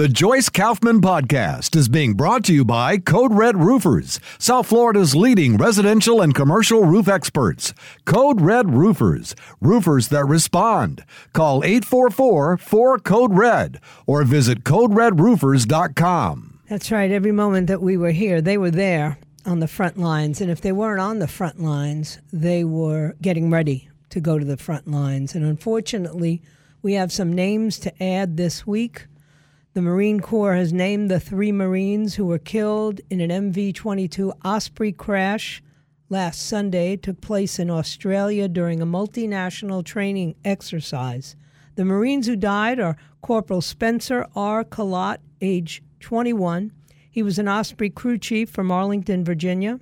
The 0.00 0.08
Joyce 0.08 0.48
Kaufman 0.48 1.02
Podcast 1.02 1.76
is 1.76 1.90
being 1.90 2.14
brought 2.14 2.42
to 2.46 2.54
you 2.54 2.64
by 2.64 2.96
Code 2.96 3.34
Red 3.34 3.58
Roofers, 3.58 4.18
South 4.38 4.66
Florida's 4.66 5.14
leading 5.14 5.58
residential 5.58 6.22
and 6.22 6.34
commercial 6.34 6.84
roof 6.84 7.06
experts. 7.06 7.74
Code 8.06 8.40
Red 8.40 8.70
Roofers, 8.70 9.36
roofers 9.60 10.08
that 10.08 10.24
respond. 10.24 11.04
Call 11.34 11.62
844 11.62 12.56
4 12.56 12.98
Code 13.00 13.34
Red 13.34 13.78
or 14.06 14.24
visit 14.24 14.64
CodeRedRoofers.com. 14.64 16.60
That's 16.66 16.90
right. 16.90 17.10
Every 17.10 17.32
moment 17.32 17.66
that 17.66 17.82
we 17.82 17.98
were 17.98 18.12
here, 18.12 18.40
they 18.40 18.56
were 18.56 18.70
there 18.70 19.18
on 19.44 19.60
the 19.60 19.68
front 19.68 19.98
lines. 19.98 20.40
And 20.40 20.50
if 20.50 20.62
they 20.62 20.72
weren't 20.72 21.02
on 21.02 21.18
the 21.18 21.28
front 21.28 21.60
lines, 21.60 22.18
they 22.32 22.64
were 22.64 23.16
getting 23.20 23.50
ready 23.50 23.90
to 24.08 24.20
go 24.20 24.38
to 24.38 24.46
the 24.46 24.56
front 24.56 24.88
lines. 24.88 25.34
And 25.34 25.44
unfortunately, 25.44 26.40
we 26.80 26.94
have 26.94 27.12
some 27.12 27.34
names 27.34 27.78
to 27.80 28.02
add 28.02 28.38
this 28.38 28.66
week. 28.66 29.04
The 29.72 29.82
Marine 29.82 30.18
Corps 30.18 30.56
has 30.56 30.72
named 30.72 31.08
the 31.08 31.20
three 31.20 31.52
Marines 31.52 32.16
who 32.16 32.26
were 32.26 32.40
killed 32.40 33.00
in 33.08 33.20
an 33.20 33.30
MV 33.52 33.72
22 33.72 34.32
Osprey 34.44 34.90
crash 34.90 35.62
last 36.08 36.44
Sunday. 36.44 36.96
Took 36.96 37.20
place 37.20 37.56
in 37.60 37.70
Australia 37.70 38.48
during 38.48 38.82
a 38.82 38.86
multinational 38.86 39.84
training 39.84 40.34
exercise. 40.44 41.36
The 41.76 41.84
Marines 41.84 42.26
who 42.26 42.34
died 42.34 42.80
are 42.80 42.96
Corporal 43.22 43.60
Spencer 43.60 44.26
R. 44.34 44.64
Collart, 44.64 45.18
age 45.40 45.84
21. 46.00 46.72
He 47.08 47.22
was 47.22 47.38
an 47.38 47.46
Osprey 47.46 47.90
crew 47.90 48.18
chief 48.18 48.50
from 48.50 48.72
Arlington, 48.72 49.24
Virginia. 49.24 49.78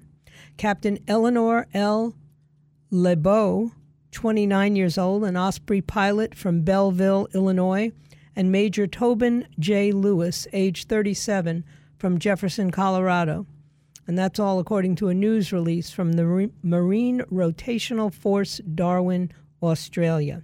Captain 0.59 0.99
Eleanor 1.09 1.67
L. 1.73 2.15
LeBeau, 2.91 3.73
29 4.13 4.77
years 4.77 4.99
old, 4.99 5.25
an 5.25 5.39
Osprey 5.39 5.81
pilot 5.81 6.35
from 6.35 6.61
Belleville, 6.61 7.27
Illinois 7.33 7.91
and 8.39 8.53
Major 8.53 8.87
Tobin 8.87 9.49
J. 9.59 9.91
Lewis, 9.91 10.47
age 10.53 10.85
37, 10.85 11.65
from 11.99 12.21
Jefferson, 12.21 12.71
Colorado. 12.71 13.47
And 14.07 14.17
that's 14.17 14.39
all 14.39 14.61
according 14.61 14.95
to 14.97 15.09
a 15.09 15.15
news 15.15 15.53
release 15.53 15.91
from 15.91 16.13
the 16.13 16.49
Marine 16.63 17.23
Rotational 17.33 18.15
Force, 18.15 18.59
Darwin, 18.59 19.33
Australia. 19.61 20.43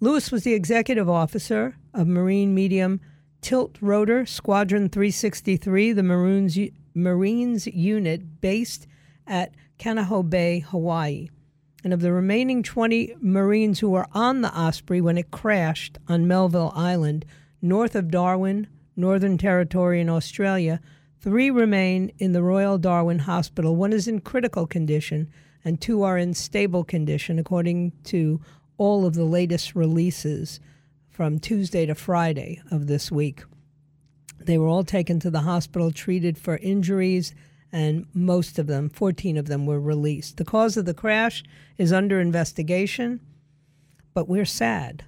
Lewis 0.00 0.32
was 0.32 0.44
the 0.44 0.54
executive 0.54 1.10
officer 1.10 1.76
of 1.92 2.06
Marine 2.06 2.54
Medium 2.54 2.98
Tilt 3.42 3.76
Rotor 3.82 4.24
Squadron 4.24 4.88
363, 4.88 5.92
the 5.92 6.02
Marines, 6.02 6.58
Marines 6.94 7.66
unit 7.66 8.40
based 8.40 8.86
at 9.26 9.52
Kaneohe 9.78 10.30
Bay, 10.30 10.60
Hawaii 10.60 11.28
and 11.88 11.94
of 11.94 12.02
the 12.02 12.12
remaining 12.12 12.62
20 12.62 13.14
Marines 13.18 13.80
who 13.80 13.88
were 13.88 14.06
on 14.12 14.42
the 14.42 14.54
Osprey 14.54 15.00
when 15.00 15.16
it 15.16 15.30
crashed 15.30 15.96
on 16.06 16.28
Melville 16.28 16.70
Island, 16.74 17.24
north 17.62 17.94
of 17.94 18.10
Darwin, 18.10 18.66
Northern 18.94 19.38
Territory 19.38 19.98
in 20.02 20.10
Australia, 20.10 20.82
three 21.18 21.50
remain 21.50 22.12
in 22.18 22.34
the 22.34 22.42
Royal 22.42 22.76
Darwin 22.76 23.20
Hospital. 23.20 23.74
One 23.74 23.94
is 23.94 24.06
in 24.06 24.20
critical 24.20 24.66
condition, 24.66 25.30
and 25.64 25.80
two 25.80 26.02
are 26.02 26.18
in 26.18 26.34
stable 26.34 26.84
condition, 26.84 27.38
according 27.38 27.92
to 28.04 28.38
all 28.76 29.06
of 29.06 29.14
the 29.14 29.24
latest 29.24 29.74
releases 29.74 30.60
from 31.08 31.38
Tuesday 31.38 31.86
to 31.86 31.94
Friday 31.94 32.60
of 32.70 32.86
this 32.86 33.10
week. 33.10 33.44
They 34.38 34.58
were 34.58 34.68
all 34.68 34.84
taken 34.84 35.20
to 35.20 35.30
the 35.30 35.40
hospital, 35.40 35.90
treated 35.90 36.36
for 36.36 36.58
injuries 36.58 37.34
and 37.72 38.06
most 38.14 38.58
of 38.58 38.66
them, 38.66 38.88
14 38.88 39.36
of 39.36 39.46
them, 39.46 39.66
were 39.66 39.80
released. 39.80 40.36
The 40.36 40.44
cause 40.44 40.76
of 40.76 40.86
the 40.86 40.94
crash 40.94 41.42
is 41.76 41.92
under 41.92 42.20
investigation, 42.20 43.20
but 44.14 44.28
we're 44.28 44.44
sad. 44.44 45.04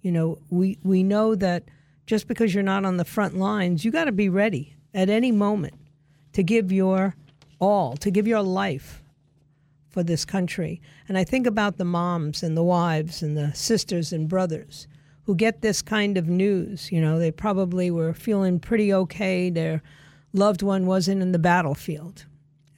You 0.00 0.12
know, 0.12 0.38
we, 0.50 0.78
we 0.82 1.02
know 1.02 1.34
that 1.34 1.64
just 2.06 2.26
because 2.26 2.54
you're 2.54 2.62
not 2.62 2.84
on 2.84 2.96
the 2.96 3.04
front 3.04 3.36
lines, 3.36 3.84
you 3.84 3.90
got 3.90 4.04
to 4.04 4.12
be 4.12 4.28
ready 4.28 4.74
at 4.94 5.08
any 5.08 5.32
moment 5.32 5.74
to 6.32 6.42
give 6.42 6.72
your 6.72 7.14
all, 7.58 7.96
to 7.98 8.10
give 8.10 8.26
your 8.26 8.42
life 8.42 9.02
for 9.88 10.02
this 10.02 10.24
country. 10.24 10.80
And 11.06 11.16
I 11.16 11.24
think 11.24 11.46
about 11.46 11.76
the 11.76 11.84
moms 11.84 12.42
and 12.42 12.56
the 12.56 12.62
wives 12.62 13.22
and 13.22 13.36
the 13.36 13.52
sisters 13.54 14.12
and 14.12 14.28
brothers 14.28 14.88
who 15.24 15.36
get 15.36 15.60
this 15.60 15.82
kind 15.82 16.16
of 16.16 16.28
news. 16.28 16.90
You 16.90 17.00
know, 17.00 17.18
they 17.18 17.30
probably 17.30 17.90
were 17.90 18.12
feeling 18.12 18.58
pretty 18.58 18.92
okay. 18.92 19.50
They're 19.50 19.82
loved 20.32 20.62
one 20.62 20.86
wasn't 20.86 21.22
in 21.22 21.32
the 21.32 21.38
battlefield. 21.38 22.26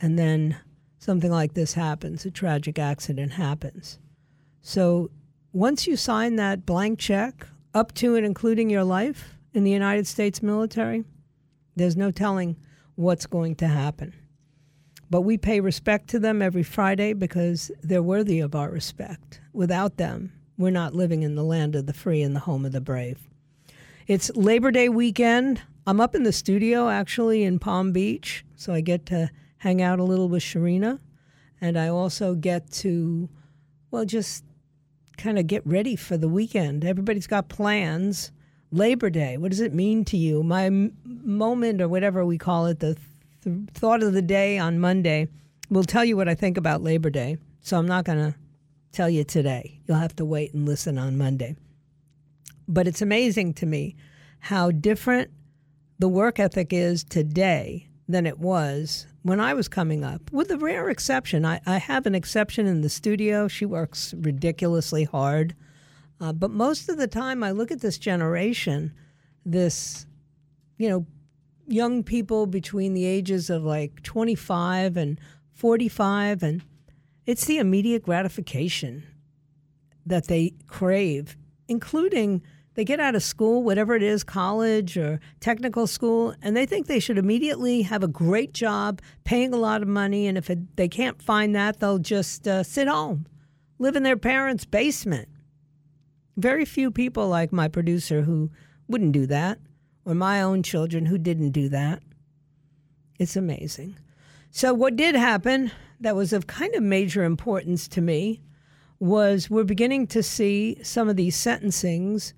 And 0.00 0.18
then 0.18 0.56
something 0.98 1.30
like 1.30 1.54
this 1.54 1.74
happens, 1.74 2.24
a 2.24 2.30
tragic 2.30 2.78
accident 2.78 3.32
happens. 3.32 3.98
So 4.60 5.10
once 5.52 5.86
you 5.86 5.96
sign 5.96 6.36
that 6.36 6.66
blank 6.66 6.98
check, 6.98 7.46
up 7.74 7.92
to 7.94 8.14
and 8.16 8.24
including 8.24 8.70
your 8.70 8.84
life 8.84 9.34
in 9.52 9.64
the 9.64 9.70
United 9.70 10.06
States 10.06 10.42
military, 10.42 11.04
there's 11.76 11.96
no 11.96 12.10
telling 12.10 12.56
what's 12.94 13.26
going 13.26 13.56
to 13.56 13.66
happen. 13.66 14.14
But 15.10 15.22
we 15.22 15.36
pay 15.36 15.60
respect 15.60 16.08
to 16.08 16.18
them 16.18 16.40
every 16.40 16.62
Friday 16.62 17.12
because 17.12 17.70
they're 17.82 18.02
worthy 18.02 18.40
of 18.40 18.54
our 18.54 18.70
respect. 18.70 19.40
Without 19.52 19.96
them, 19.96 20.32
we're 20.56 20.70
not 20.70 20.94
living 20.94 21.22
in 21.22 21.34
the 21.34 21.44
land 21.44 21.74
of 21.74 21.86
the 21.86 21.92
free 21.92 22.22
and 22.22 22.34
the 22.34 22.40
home 22.40 22.64
of 22.64 22.72
the 22.72 22.80
brave. 22.80 23.18
It's 24.06 24.30
Labor 24.34 24.70
Day 24.70 24.88
weekend. 24.88 25.62
I'm 25.86 26.00
up 26.00 26.14
in 26.14 26.22
the 26.22 26.32
studio 26.32 26.88
actually 26.88 27.42
in 27.42 27.58
Palm 27.58 27.92
Beach, 27.92 28.44
so 28.56 28.72
I 28.72 28.80
get 28.80 29.04
to 29.06 29.30
hang 29.58 29.82
out 29.82 29.98
a 29.98 30.04
little 30.04 30.30
with 30.30 30.42
Sharina, 30.42 30.98
and 31.60 31.78
I 31.78 31.88
also 31.88 32.34
get 32.34 32.70
to, 32.72 33.28
well, 33.90 34.06
just 34.06 34.44
kind 35.18 35.38
of 35.38 35.46
get 35.46 35.66
ready 35.66 35.94
for 35.94 36.16
the 36.16 36.28
weekend. 36.28 36.84
Everybody's 36.84 37.26
got 37.26 37.48
plans. 37.48 38.32
Labor 38.72 39.10
Day, 39.10 39.36
what 39.36 39.50
does 39.50 39.60
it 39.60 39.74
mean 39.74 40.04
to 40.06 40.16
you? 40.16 40.42
My 40.42 40.64
m- 40.66 40.96
moment, 41.04 41.80
or 41.80 41.88
whatever 41.88 42.24
we 42.24 42.38
call 42.38 42.66
it, 42.66 42.80
the 42.80 42.96
th- 43.42 43.56
thought 43.74 44.02
of 44.02 44.14
the 44.14 44.22
day 44.22 44.58
on 44.58 44.80
Monday, 44.80 45.28
will 45.68 45.84
tell 45.84 46.04
you 46.04 46.16
what 46.16 46.28
I 46.28 46.34
think 46.34 46.56
about 46.56 46.82
Labor 46.82 47.10
Day. 47.10 47.36
So 47.60 47.78
I'm 47.78 47.86
not 47.86 48.04
going 48.04 48.18
to 48.18 48.34
tell 48.90 49.08
you 49.08 49.22
today. 49.22 49.80
You'll 49.86 49.98
have 49.98 50.16
to 50.16 50.24
wait 50.24 50.54
and 50.54 50.66
listen 50.66 50.98
on 50.98 51.16
Monday. 51.18 51.56
But 52.66 52.88
it's 52.88 53.02
amazing 53.02 53.54
to 53.54 53.66
me 53.66 53.96
how 54.40 54.70
different 54.70 55.30
the 55.98 56.08
work 56.08 56.38
ethic 56.38 56.72
is 56.72 57.04
today 57.04 57.88
than 58.08 58.26
it 58.26 58.38
was 58.38 59.06
when 59.22 59.40
I 59.40 59.54
was 59.54 59.68
coming 59.68 60.04
up, 60.04 60.30
with 60.32 60.48
the 60.48 60.58
rare 60.58 60.90
exception. 60.90 61.46
I, 61.46 61.60
I 61.64 61.78
have 61.78 62.04
an 62.06 62.14
exception 62.14 62.66
in 62.66 62.82
the 62.82 62.90
studio. 62.90 63.48
She 63.48 63.64
works 63.64 64.12
ridiculously 64.18 65.04
hard. 65.04 65.54
Uh, 66.20 66.32
but 66.32 66.50
most 66.50 66.88
of 66.88 66.98
the 66.98 67.06
time, 67.06 67.42
I 67.42 67.50
look 67.50 67.70
at 67.70 67.80
this 67.80 67.98
generation, 67.98 68.92
this, 69.44 70.06
you 70.76 70.88
know, 70.88 71.06
young 71.66 72.02
people 72.02 72.46
between 72.46 72.92
the 72.92 73.06
ages 73.06 73.48
of 73.48 73.64
like 73.64 74.02
25 74.02 74.96
and 74.96 75.18
45, 75.54 76.42
and 76.42 76.62
it's 77.26 77.46
the 77.46 77.58
immediate 77.58 78.02
gratification 78.02 79.04
that 80.04 80.26
they 80.26 80.52
crave, 80.66 81.36
including 81.68 82.42
they 82.74 82.84
get 82.84 83.00
out 83.00 83.14
of 83.14 83.22
school, 83.22 83.62
whatever 83.62 83.94
it 83.94 84.02
is, 84.02 84.24
college 84.24 84.96
or 84.96 85.20
technical 85.40 85.86
school, 85.86 86.34
and 86.42 86.56
they 86.56 86.66
think 86.66 86.86
they 86.86 87.00
should 87.00 87.18
immediately 87.18 87.82
have 87.82 88.02
a 88.02 88.08
great 88.08 88.52
job, 88.52 89.00
paying 89.24 89.54
a 89.54 89.58
lot 89.58 89.82
of 89.82 89.88
money. 89.88 90.26
And 90.26 90.36
if 90.36 90.50
it, 90.50 90.76
they 90.76 90.88
can't 90.88 91.22
find 91.22 91.54
that, 91.54 91.78
they'll 91.78 91.98
just 91.98 92.48
uh, 92.48 92.62
sit 92.62 92.88
home, 92.88 93.26
live 93.78 93.94
in 93.94 94.02
their 94.02 94.16
parents' 94.16 94.64
basement. 94.64 95.28
Very 96.36 96.64
few 96.64 96.90
people 96.90 97.28
like 97.28 97.52
my 97.52 97.68
producer 97.68 98.22
who 98.22 98.50
wouldn't 98.88 99.12
do 99.12 99.26
that, 99.26 99.60
or 100.04 100.14
my 100.14 100.42
own 100.42 100.62
children 100.62 101.06
who 101.06 101.16
didn't 101.16 101.50
do 101.50 101.68
that. 101.68 102.02
It's 103.20 103.36
amazing. 103.36 103.96
So, 104.50 104.74
what 104.74 104.96
did 104.96 105.14
happen 105.14 105.70
that 106.00 106.16
was 106.16 106.32
of 106.32 106.48
kind 106.48 106.74
of 106.74 106.82
major 106.82 107.22
importance 107.22 107.86
to 107.88 108.00
me 108.00 108.42
was 108.98 109.48
we're 109.48 109.64
beginning 109.64 110.06
to 110.08 110.22
see 110.22 110.76
some 110.82 111.08
of 111.08 111.16
these 111.16 111.36
sentencings 111.36 112.32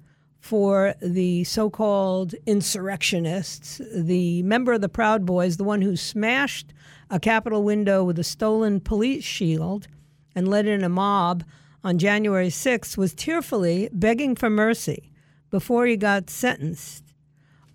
for 0.46 0.94
the 1.02 1.42
so 1.42 1.68
called 1.68 2.32
insurrectionists, 2.46 3.80
the 3.92 4.44
member 4.44 4.74
of 4.74 4.80
the 4.80 4.88
Proud 4.88 5.26
Boys, 5.26 5.56
the 5.56 5.64
one 5.64 5.82
who 5.82 5.96
smashed 5.96 6.72
a 7.10 7.18
Capitol 7.18 7.64
window 7.64 8.04
with 8.04 8.16
a 8.16 8.24
stolen 8.24 8.78
police 8.78 9.24
shield 9.24 9.88
and 10.36 10.46
led 10.46 10.66
in 10.66 10.84
a 10.84 10.88
mob 10.88 11.42
on 11.82 11.98
January 11.98 12.46
6th, 12.46 12.96
was 12.96 13.12
tearfully 13.12 13.88
begging 13.92 14.36
for 14.36 14.48
mercy 14.48 15.10
before 15.50 15.84
he 15.84 15.96
got 15.96 16.30
sentenced 16.30 17.12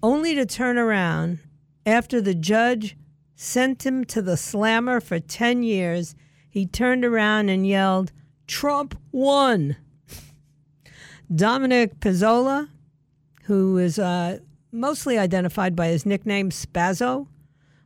only 0.01 0.33
to 0.33 0.45
turn 0.45 0.77
around 0.77 1.39
after 1.85 2.21
the 2.21 2.35
judge 2.35 2.95
sent 3.35 3.85
him 3.85 4.05
to 4.05 4.21
the 4.21 4.37
slammer 4.37 5.01
for 5.01 5.19
10 5.19 5.63
years. 5.63 6.15
He 6.49 6.65
turned 6.65 7.03
around 7.03 7.49
and 7.49 7.67
yelled, 7.67 8.13
Trump 8.47 8.97
won. 9.11 9.75
Dominic 11.33 11.97
Pezzola, 12.01 12.67
who 13.43 13.77
is 13.77 13.97
uh, 13.97 14.39
mostly 14.69 15.17
identified 15.17 15.77
by 15.77 15.87
his 15.87 16.05
nickname 16.05 16.49
Spazzo, 16.49 17.27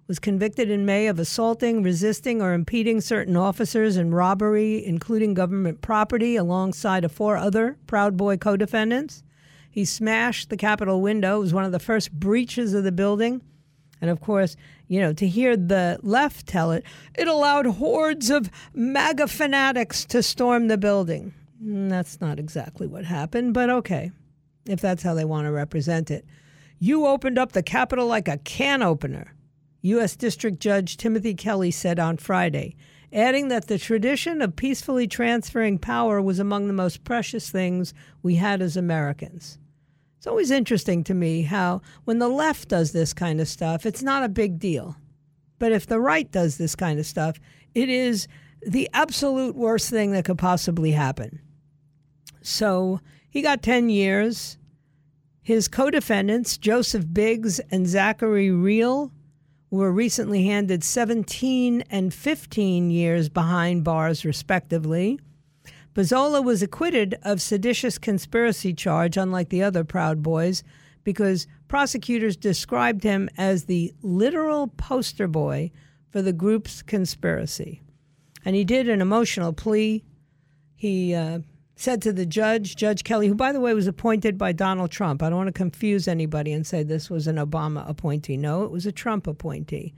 was 0.07 0.17
convicted 0.17 0.71
in 0.71 0.83
May 0.83 1.05
of 1.05 1.19
assaulting, 1.19 1.83
resisting, 1.83 2.41
or 2.41 2.53
impeding 2.53 3.01
certain 3.01 3.35
officers 3.35 3.97
in 3.97 4.15
robbery, 4.15 4.83
including 4.83 5.35
government 5.35 5.81
property, 5.81 6.35
alongside 6.35 7.03
of 7.03 7.11
four 7.11 7.37
other 7.37 7.77
Proud 7.85 8.17
Boy 8.17 8.37
co 8.37 8.57
defendants. 8.57 9.21
He 9.69 9.85
smashed 9.85 10.49
the 10.49 10.57
Capitol 10.57 11.01
window. 11.01 11.37
It 11.37 11.41
was 11.41 11.53
one 11.53 11.65
of 11.65 11.71
the 11.71 11.79
first 11.79 12.11
breaches 12.11 12.73
of 12.73 12.83
the 12.83 12.91
building. 12.91 13.41
And 14.01 14.09
of 14.09 14.21
course, 14.21 14.55
you 14.87 14.99
know, 14.99 15.13
to 15.13 15.27
hear 15.27 15.55
the 15.55 15.99
left 16.01 16.47
tell 16.47 16.71
it, 16.71 16.83
it 17.13 17.27
allowed 17.27 17.67
hordes 17.67 18.31
of 18.31 18.49
MAGA 18.73 19.27
fanatics 19.27 20.03
to 20.05 20.23
storm 20.23 20.67
the 20.67 20.77
building. 20.77 21.33
Mm, 21.65 21.89
that's 21.89 22.21
not 22.21 22.39
exactly 22.39 22.87
what 22.87 23.05
happened, 23.05 23.53
but 23.53 23.69
okay, 23.69 24.11
if 24.67 24.79
that's 24.79 25.03
how 25.03 25.13
they 25.13 25.25
want 25.25 25.45
to 25.45 25.51
represent 25.51 26.11
it. 26.11 26.25
You 26.79 27.07
opened 27.07 27.37
up 27.37 27.53
the 27.53 27.63
Capitol 27.63 28.07
like 28.07 28.27
a 28.27 28.37
can 28.37 28.83
opener. 28.83 29.33
U.S. 29.81 30.15
District 30.15 30.59
Judge 30.59 30.97
Timothy 30.97 31.33
Kelly 31.33 31.71
said 31.71 31.99
on 31.99 32.17
Friday, 32.17 32.75
adding 33.13 33.47
that 33.47 33.67
the 33.67 33.77
tradition 33.77 34.41
of 34.41 34.55
peacefully 34.55 35.07
transferring 35.07 35.77
power 35.77 36.21
was 36.21 36.39
among 36.39 36.67
the 36.67 36.73
most 36.73 37.03
precious 37.03 37.49
things 37.49 37.93
we 38.21 38.35
had 38.35 38.61
as 38.61 38.75
Americans. 38.75 39.57
It's 40.17 40.27
always 40.27 40.51
interesting 40.51 41.03
to 41.05 41.13
me 41.13 41.43
how 41.43 41.81
when 42.03 42.19
the 42.19 42.27
left 42.27 42.67
does 42.69 42.91
this 42.91 43.13
kind 43.13 43.39
of 43.39 43.47
stuff, 43.47 43.85
it's 43.85 44.03
not 44.03 44.23
a 44.23 44.29
big 44.29 44.59
deal. 44.59 44.97
But 45.59 45.71
if 45.71 45.85
the 45.85 45.99
right 45.99 46.29
does 46.31 46.57
this 46.57 46.75
kind 46.75 46.99
of 46.99 47.05
stuff, 47.05 47.39
it 47.73 47.89
is 47.89 48.27
the 48.65 48.89
absolute 48.93 49.55
worst 49.55 49.89
thing 49.89 50.11
that 50.11 50.25
could 50.25 50.39
possibly 50.39 50.91
happen. 50.91 51.39
So 52.45 53.01
he 53.27 53.41
got 53.41 53.63
10 53.63 53.89
years. 53.89 54.59
His 55.41 55.67
co 55.67 55.89
defendants, 55.89 56.57
Joseph 56.57 57.11
Biggs 57.11 57.59
and 57.71 57.87
Zachary 57.87 58.49
Rehl, 58.49 59.09
were 59.71 59.91
recently 59.91 60.45
handed 60.45 60.83
17 60.83 61.81
and 61.89 62.13
15 62.13 62.91
years 62.91 63.29
behind 63.29 63.83
bars, 63.83 64.23
respectively. 64.23 65.19
Pezzola 65.95 66.43
was 66.43 66.61
acquitted 66.61 67.17
of 67.23 67.41
seditious 67.41 67.97
conspiracy 67.97 68.73
charge, 68.75 69.17
unlike 69.17 69.49
the 69.49 69.63
other 69.63 69.83
Proud 69.83 70.21
Boys, 70.21 70.61
because 71.03 71.47
prosecutors 71.67 72.37
described 72.37 73.03
him 73.03 73.27
as 73.37 73.65
the 73.65 73.91
literal 74.03 74.67
poster 74.67 75.27
boy 75.27 75.71
for 76.09 76.21
the 76.21 76.33
group's 76.33 76.83
conspiracy. 76.83 77.81
And 78.43 78.55
he 78.55 78.63
did 78.63 78.87
an 78.87 79.01
emotional 79.01 79.51
plea. 79.51 80.03
He 80.75 81.15
uh, 81.15 81.39
said 81.75 82.01
to 82.01 82.13
the 82.13 82.25
judge, 82.25 82.75
Judge 82.75 83.03
Kelly, 83.03 83.27
who, 83.27 83.35
by 83.35 83.51
the 83.51 83.59
way, 83.59 83.73
was 83.73 83.87
appointed 83.87 84.37
by 84.37 84.51
Donald 84.53 84.91
Trump. 84.91 85.21
I 85.21 85.29
don't 85.29 85.37
want 85.37 85.47
to 85.47 85.53
confuse 85.53 86.07
anybody 86.07 86.53
and 86.53 86.65
say 86.65 86.83
this 86.83 87.09
was 87.09 87.27
an 87.27 87.35
Obama 87.35 87.87
appointee. 87.89 88.37
No, 88.37 88.63
it 88.63 88.71
was 88.71 88.85
a 88.85 88.91
Trump 88.91 89.27
appointee. 89.27 89.93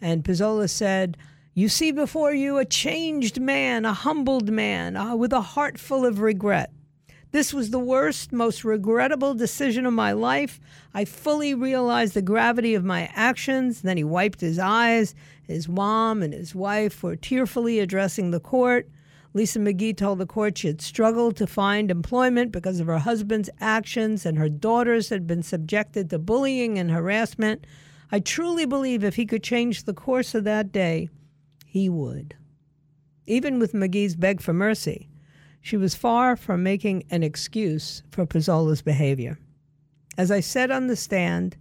And 0.00 0.24
Pezzola 0.24 0.70
said, 0.70 1.16
You 1.54 1.68
see 1.68 1.92
before 1.92 2.32
you 2.32 2.56
a 2.56 2.64
changed 2.64 3.40
man, 3.40 3.84
a 3.84 3.92
humbled 3.92 4.50
man, 4.50 4.96
uh, 4.96 5.16
with 5.16 5.32
a 5.32 5.42
heart 5.42 5.78
full 5.78 6.06
of 6.06 6.20
regret. 6.20 6.72
This 7.30 7.52
was 7.52 7.70
the 7.70 7.78
worst, 7.78 8.32
most 8.32 8.64
regrettable 8.64 9.34
decision 9.34 9.84
of 9.84 9.92
my 9.92 10.12
life. 10.12 10.58
I 10.94 11.04
fully 11.04 11.52
realized 11.52 12.14
the 12.14 12.22
gravity 12.22 12.74
of 12.74 12.84
my 12.84 13.10
actions. 13.14 13.82
Then 13.82 13.98
he 13.98 14.04
wiped 14.04 14.40
his 14.40 14.58
eyes. 14.58 15.14
His 15.46 15.68
mom 15.68 16.22
and 16.22 16.32
his 16.32 16.54
wife 16.54 17.02
were 17.02 17.16
tearfully 17.16 17.80
addressing 17.80 18.30
the 18.30 18.40
court. 18.40 18.88
Lisa 19.34 19.58
McGee 19.58 19.96
told 19.96 20.18
the 20.18 20.26
court 20.26 20.58
she 20.58 20.68
had 20.68 20.80
struggled 20.80 21.36
to 21.36 21.46
find 21.46 21.90
employment 21.90 22.50
because 22.50 22.80
of 22.80 22.86
her 22.86 22.98
husband's 22.98 23.50
actions 23.60 24.24
and 24.24 24.38
her 24.38 24.48
daughters 24.48 25.10
had 25.10 25.26
been 25.26 25.42
subjected 25.42 26.08
to 26.10 26.18
bullying 26.18 26.78
and 26.78 26.90
harassment. 26.90 27.66
I 28.10 28.20
truly 28.20 28.64
believe 28.64 29.04
if 29.04 29.16
he 29.16 29.26
could 29.26 29.42
change 29.42 29.84
the 29.84 29.92
course 29.92 30.34
of 30.34 30.44
that 30.44 30.72
day, 30.72 31.10
he 31.66 31.88
would. 31.88 32.34
Even 33.26 33.58
with 33.58 33.74
McGee's 33.74 34.16
beg 34.16 34.40
for 34.40 34.54
mercy, 34.54 35.08
she 35.60 35.76
was 35.76 35.94
far 35.94 36.34
from 36.34 36.62
making 36.62 37.04
an 37.10 37.22
excuse 37.22 38.02
for 38.10 38.24
Pezzola's 38.24 38.80
behavior. 38.80 39.38
As 40.16 40.30
I 40.30 40.40
said 40.40 40.70
on 40.70 40.86
the 40.86 40.96
stand, 40.96 41.58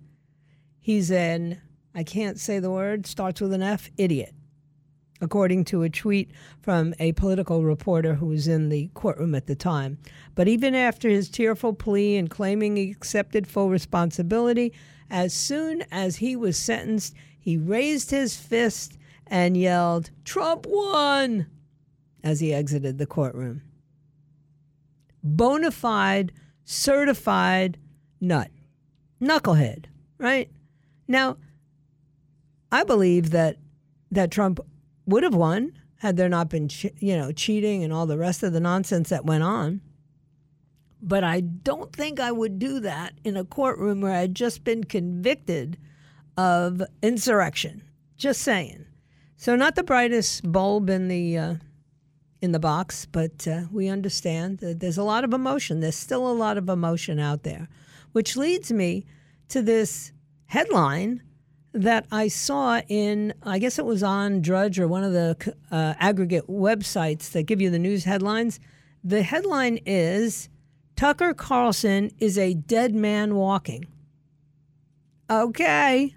he's 0.80 1.12
an, 1.12 1.62
I 1.94 2.04
can't 2.04 2.40
say 2.40 2.60
the 2.60 2.72
word, 2.72 3.06
starts 3.06 3.42
with 3.42 3.52
an 3.52 3.62
F, 3.62 3.90
idiot 3.98 4.34
according 5.22 5.66
to 5.66 5.84
a 5.84 5.90
tweet 5.90 6.32
from 6.62 6.94
a 7.00 7.12
political 7.14 7.64
reporter 7.64 8.16
who 8.16 8.28
was 8.28 8.48
in 8.48 8.70
the 8.70 8.90
courtroom 8.94 9.36
at 9.36 9.48
the 9.48 9.56
time. 9.56 9.98
But 10.36 10.48
even 10.48 10.76
after 10.76 11.10
his 11.10 11.30
tearful 11.30 11.74
plea 11.74 12.18
and 12.18 12.30
claiming 12.30 12.76
he 12.76 12.92
accepted 12.92 13.48
full 13.48 13.70
responsibility, 13.70 14.74
as 15.10 15.34
soon 15.34 15.84
as 15.92 16.18
he 16.18 16.36
was 16.36 16.58
sentenced, 16.58 17.14
he 17.40 17.58
raised 17.58 18.12
his 18.12 18.36
fist 18.36 18.98
and 19.26 19.58
yelled, 19.58 20.12
Trump 20.24 20.66
won! 20.68 21.48
as 22.24 22.40
he 22.40 22.54
exited 22.54 22.98
the 22.98 23.06
courtroom. 23.06 23.62
Bona 25.24 25.72
fide, 25.72 26.34
certified 26.66 27.78
nut, 28.20 28.52
knucklehead, 29.22 29.86
right? 30.18 30.50
Now, 31.08 31.38
I 32.72 32.84
believe 32.84 33.30
that 33.32 33.58
that 34.12 34.32
Trump 34.32 34.60
would 35.08 35.24
have 35.24 35.36
won 35.36 35.74
had 35.98 36.18
there 36.18 36.30
not 36.30 36.50
been, 36.50 36.70
you 37.00 37.18
know, 37.18 37.32
cheating 37.32 37.84
and 37.84 37.92
all 37.92 38.06
the 38.06 38.18
rest 38.18 38.44
of 38.44 38.54
the 38.54 38.60
nonsense 38.60 39.10
that 39.10 39.26
went 39.26 39.44
on. 39.44 39.82
But 41.02 41.24
I 41.24 41.42
don't 41.42 41.94
think 41.94 42.20
I 42.20 42.32
would 42.32 42.60
do 42.60 42.80
that 42.82 43.14
in 43.24 43.38
a 43.38 43.46
courtroom 43.46 44.02
where 44.02 44.14
I'd 44.14 44.36
just 44.36 44.64
been 44.64 44.84
convicted 44.84 45.78
of 46.36 46.82
insurrection. 47.02 47.84
Just 48.18 48.42
saying. 48.42 48.86
So 49.38 49.56
not 49.56 49.76
the 49.76 49.84
brightest 49.84 50.52
bulb 50.52 50.90
in 50.90 51.08
the 51.08 51.38
uh, 51.38 51.56
in 52.42 52.52
the 52.52 52.60
box, 52.60 53.06
but 53.06 53.48
uh, 53.48 53.64
we 53.72 53.88
understand 53.88 54.60
that 54.60 54.80
there's 54.80 54.98
a 54.98 55.04
lot 55.04 55.24
of 55.24 55.34
emotion. 55.34 55.80
There's 55.80 55.96
still 55.96 56.30
a 56.30 56.34
lot 56.34 56.58
of 56.58 56.70
emotion 56.70 57.20
out 57.20 57.44
there, 57.44 57.68
which 58.12 58.36
leads 58.36 58.72
me 58.72 59.06
to 59.50 59.62
this 59.62 60.12
headline 60.46 61.22
that 61.74 62.06
I 62.12 62.28
saw 62.28 62.82
in, 62.88 63.34
I 63.44 63.60
guess 63.60 63.78
it 63.78 63.86
was 63.86 64.04
on 64.04 64.42
Drudge 64.42 64.80
or 64.80 64.88
one 64.88 65.04
of 65.04 65.14
the 65.14 65.56
uh, 65.72 65.94
aggregate 66.00 66.48
websites 66.48 67.32
that 67.32 67.44
give 67.44 67.62
you 67.62 67.70
the 67.70 67.80
news 67.80 68.06
headlines. 68.06 68.60
The 69.04 69.24
headline 69.24 69.80
is 69.86 70.50
Tucker 70.96 71.34
Carlson 71.34 72.12
is 72.20 72.38
a 72.38 72.54
dead 72.56 72.96
man 72.96 73.36
walking. 73.36 73.86
Okay. 75.30 76.16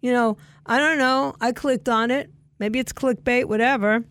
You 0.00 0.12
know, 0.12 0.36
I 0.64 0.78
don't 0.78 0.98
know. 0.98 1.34
I 1.40 1.52
clicked 1.52 1.88
on 1.88 2.10
it. 2.10 2.30
Maybe 2.58 2.78
it's 2.78 2.92
clickbait, 2.92 3.44
whatever. 3.46 4.04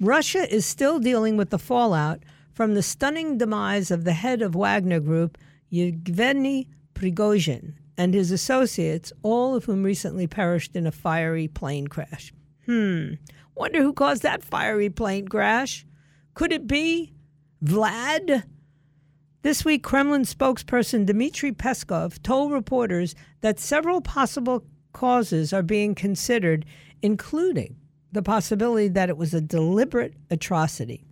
Russia 0.00 0.52
is 0.52 0.66
still 0.66 0.98
dealing 0.98 1.36
with 1.36 1.50
the 1.50 1.58
fallout 1.58 2.22
from 2.52 2.74
the 2.74 2.82
stunning 2.82 3.38
demise 3.38 3.90
of 3.90 4.04
the 4.04 4.12
head 4.12 4.42
of 4.42 4.54
Wagner 4.54 5.00
Group, 5.00 5.38
Yevgeny 5.70 6.68
Prigozhin, 6.94 7.74
and 7.96 8.14
his 8.14 8.30
associates, 8.30 9.12
all 9.22 9.54
of 9.54 9.64
whom 9.64 9.82
recently 9.82 10.26
perished 10.26 10.74
in 10.74 10.86
a 10.86 10.92
fiery 10.92 11.48
plane 11.48 11.86
crash. 11.86 12.32
Hmm, 12.66 13.14
wonder 13.54 13.82
who 13.82 13.92
caused 13.92 14.22
that 14.22 14.44
fiery 14.44 14.90
plane 14.90 15.28
crash? 15.28 15.84
Could 16.34 16.52
it 16.52 16.66
be 16.66 17.12
Vlad? 17.62 18.44
This 19.42 19.64
week, 19.64 19.82
Kremlin 19.82 20.22
spokesperson 20.22 21.04
Dmitry 21.04 21.52
Peskov 21.52 22.22
told 22.22 22.52
reporters 22.52 23.14
that 23.40 23.58
several 23.58 24.00
possible 24.00 24.64
causes 24.92 25.52
are 25.52 25.62
being 25.62 25.94
considered, 25.94 26.64
including 27.02 27.76
the 28.12 28.22
possibility 28.22 28.88
that 28.88 29.08
it 29.08 29.16
was 29.16 29.34
a 29.34 29.40
deliberate 29.40 30.14
atrocity. 30.30 31.04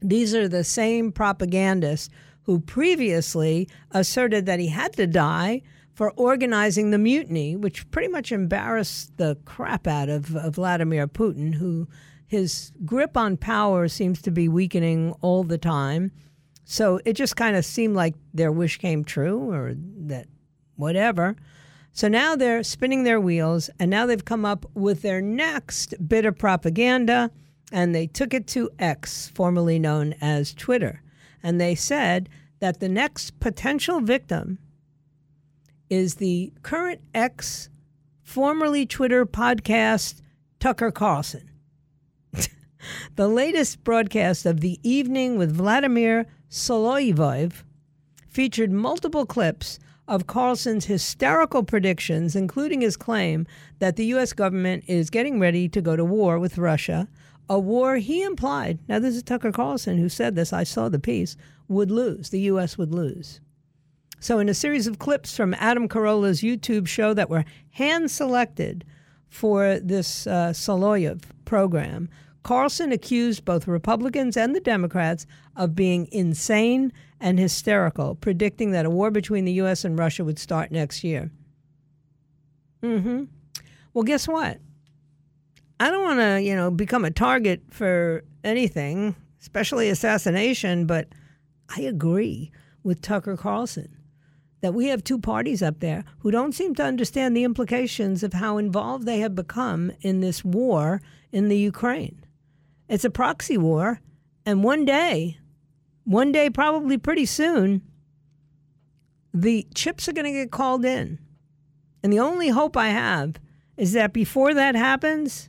These 0.00 0.34
are 0.34 0.48
the 0.48 0.64
same 0.64 1.10
propagandists 1.10 2.10
who 2.42 2.60
previously 2.60 3.68
asserted 3.90 4.46
that 4.46 4.60
he 4.60 4.68
had 4.68 4.92
to 4.94 5.06
die 5.06 5.62
for 5.94 6.10
organizing 6.12 6.90
the 6.90 6.98
mutiny, 6.98 7.56
which 7.56 7.88
pretty 7.90 8.08
much 8.08 8.32
embarrassed 8.32 9.16
the 9.16 9.38
crap 9.44 9.86
out 9.86 10.08
of, 10.08 10.34
of 10.34 10.56
Vladimir 10.56 11.06
Putin, 11.06 11.54
who 11.54 11.88
his 12.26 12.72
grip 12.84 13.16
on 13.16 13.36
power 13.36 13.86
seems 13.86 14.20
to 14.22 14.30
be 14.30 14.48
weakening 14.48 15.14
all 15.20 15.44
the 15.44 15.58
time. 15.58 16.10
So 16.64 16.98
it 17.04 17.12
just 17.12 17.36
kind 17.36 17.56
of 17.56 17.64
seemed 17.64 17.94
like 17.94 18.14
their 18.32 18.50
wish 18.50 18.78
came 18.78 19.04
true 19.04 19.52
or 19.52 19.74
that 19.76 20.26
whatever. 20.76 21.36
So 21.92 22.08
now 22.08 22.34
they're 22.34 22.64
spinning 22.64 23.04
their 23.04 23.20
wheels 23.20 23.70
and 23.78 23.88
now 23.88 24.06
they've 24.06 24.24
come 24.24 24.44
up 24.44 24.66
with 24.74 25.02
their 25.02 25.20
next 25.20 25.94
bit 26.08 26.24
of 26.24 26.36
propaganda 26.36 27.30
and 27.70 27.94
they 27.94 28.08
took 28.08 28.34
it 28.34 28.48
to 28.48 28.70
X, 28.80 29.30
formerly 29.34 29.78
known 29.78 30.14
as 30.20 30.54
Twitter. 30.54 31.02
And 31.42 31.60
they 31.60 31.76
said 31.76 32.28
that 32.58 32.80
the 32.80 32.88
next 32.88 33.38
potential 33.38 34.00
victim 34.00 34.58
is 35.94 36.16
the 36.16 36.52
current 36.62 37.00
ex, 37.14 37.70
formerly 38.20 38.84
Twitter 38.84 39.24
podcast, 39.24 40.20
Tucker 40.58 40.90
Carlson. 40.90 41.48
the 43.14 43.28
latest 43.28 43.84
broadcast 43.84 44.44
of 44.44 44.60
The 44.60 44.80
Evening 44.82 45.38
with 45.38 45.54
Vladimir 45.54 46.26
Solovyov 46.50 47.62
featured 48.28 48.72
multiple 48.72 49.24
clips 49.24 49.78
of 50.08 50.26
Carlson's 50.26 50.86
hysterical 50.86 51.62
predictions, 51.62 52.34
including 52.34 52.80
his 52.80 52.96
claim 52.96 53.46
that 53.78 53.94
the 53.94 54.06
U.S. 54.06 54.32
government 54.32 54.82
is 54.88 55.10
getting 55.10 55.38
ready 55.38 55.68
to 55.68 55.80
go 55.80 55.94
to 55.94 56.04
war 56.04 56.40
with 56.40 56.58
Russia, 56.58 57.08
a 57.48 57.58
war 57.58 57.96
he 57.98 58.24
implied, 58.24 58.80
now 58.88 58.98
this 58.98 59.14
is 59.14 59.22
Tucker 59.22 59.52
Carlson 59.52 59.98
who 59.98 60.08
said 60.08 60.34
this, 60.34 60.52
I 60.52 60.64
saw 60.64 60.88
the 60.88 60.98
piece, 60.98 61.36
would 61.68 61.92
lose. 61.92 62.30
The 62.30 62.40
U.S. 62.40 62.76
would 62.76 62.92
lose. 62.92 63.40
So, 64.24 64.38
in 64.38 64.48
a 64.48 64.54
series 64.54 64.86
of 64.86 64.98
clips 64.98 65.36
from 65.36 65.52
Adam 65.58 65.86
Carolla's 65.86 66.40
YouTube 66.40 66.88
show 66.88 67.12
that 67.12 67.28
were 67.28 67.44
hand 67.72 68.10
selected 68.10 68.82
for 69.28 69.78
this 69.80 70.26
uh, 70.26 70.54
Solovyov 70.54 71.24
program, 71.44 72.08
Carlson 72.42 72.90
accused 72.90 73.44
both 73.44 73.68
Republicans 73.68 74.38
and 74.38 74.56
the 74.56 74.60
Democrats 74.60 75.26
of 75.56 75.74
being 75.74 76.08
insane 76.10 76.90
and 77.20 77.38
hysterical, 77.38 78.14
predicting 78.14 78.70
that 78.70 78.86
a 78.86 78.90
war 78.90 79.10
between 79.10 79.44
the 79.44 79.52
U.S. 79.52 79.84
and 79.84 79.98
Russia 79.98 80.24
would 80.24 80.38
start 80.38 80.72
next 80.72 81.04
year. 81.04 81.30
Mm-hmm. 82.82 83.24
Well, 83.92 84.04
guess 84.04 84.26
what? 84.26 84.58
I 85.78 85.90
don't 85.90 86.02
want 86.02 86.20
to, 86.20 86.40
you 86.40 86.56
know, 86.56 86.70
become 86.70 87.04
a 87.04 87.10
target 87.10 87.60
for 87.68 88.24
anything, 88.42 89.16
especially 89.42 89.90
assassination, 89.90 90.86
but 90.86 91.08
I 91.76 91.82
agree 91.82 92.52
with 92.82 93.02
Tucker 93.02 93.36
Carlson 93.36 93.93
that 94.64 94.74
we 94.74 94.86
have 94.86 95.04
two 95.04 95.18
parties 95.18 95.62
up 95.62 95.80
there 95.80 96.04
who 96.20 96.30
don't 96.30 96.54
seem 96.54 96.74
to 96.74 96.82
understand 96.82 97.36
the 97.36 97.44
implications 97.44 98.22
of 98.22 98.32
how 98.32 98.56
involved 98.56 99.04
they 99.04 99.18
have 99.18 99.34
become 99.34 99.92
in 100.00 100.20
this 100.20 100.42
war 100.42 101.02
in 101.30 101.48
the 101.48 101.58
Ukraine. 101.58 102.24
It's 102.88 103.04
a 103.04 103.10
proxy 103.10 103.58
war, 103.58 104.00
and 104.46 104.64
one 104.64 104.84
day 104.84 105.38
one 106.04 106.32
day, 106.32 106.50
probably 106.50 106.98
pretty 106.98 107.24
soon, 107.24 107.82
the 109.32 109.66
chips 109.74 110.06
are 110.06 110.12
going 110.12 110.26
to 110.26 110.32
get 110.32 110.50
called 110.50 110.84
in. 110.84 111.18
And 112.02 112.12
the 112.12 112.20
only 112.20 112.48
hope 112.48 112.76
I 112.76 112.88
have 112.88 113.36
is 113.78 113.94
that 113.94 114.12
before 114.12 114.52
that 114.54 114.74
happens, 114.74 115.48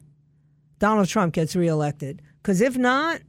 Donald 0.80 1.10
Trump 1.10 1.34
gets 1.34 1.56
reelected. 1.56 2.22
Because 2.42 2.62
if 2.62 2.78
not, 2.78 3.22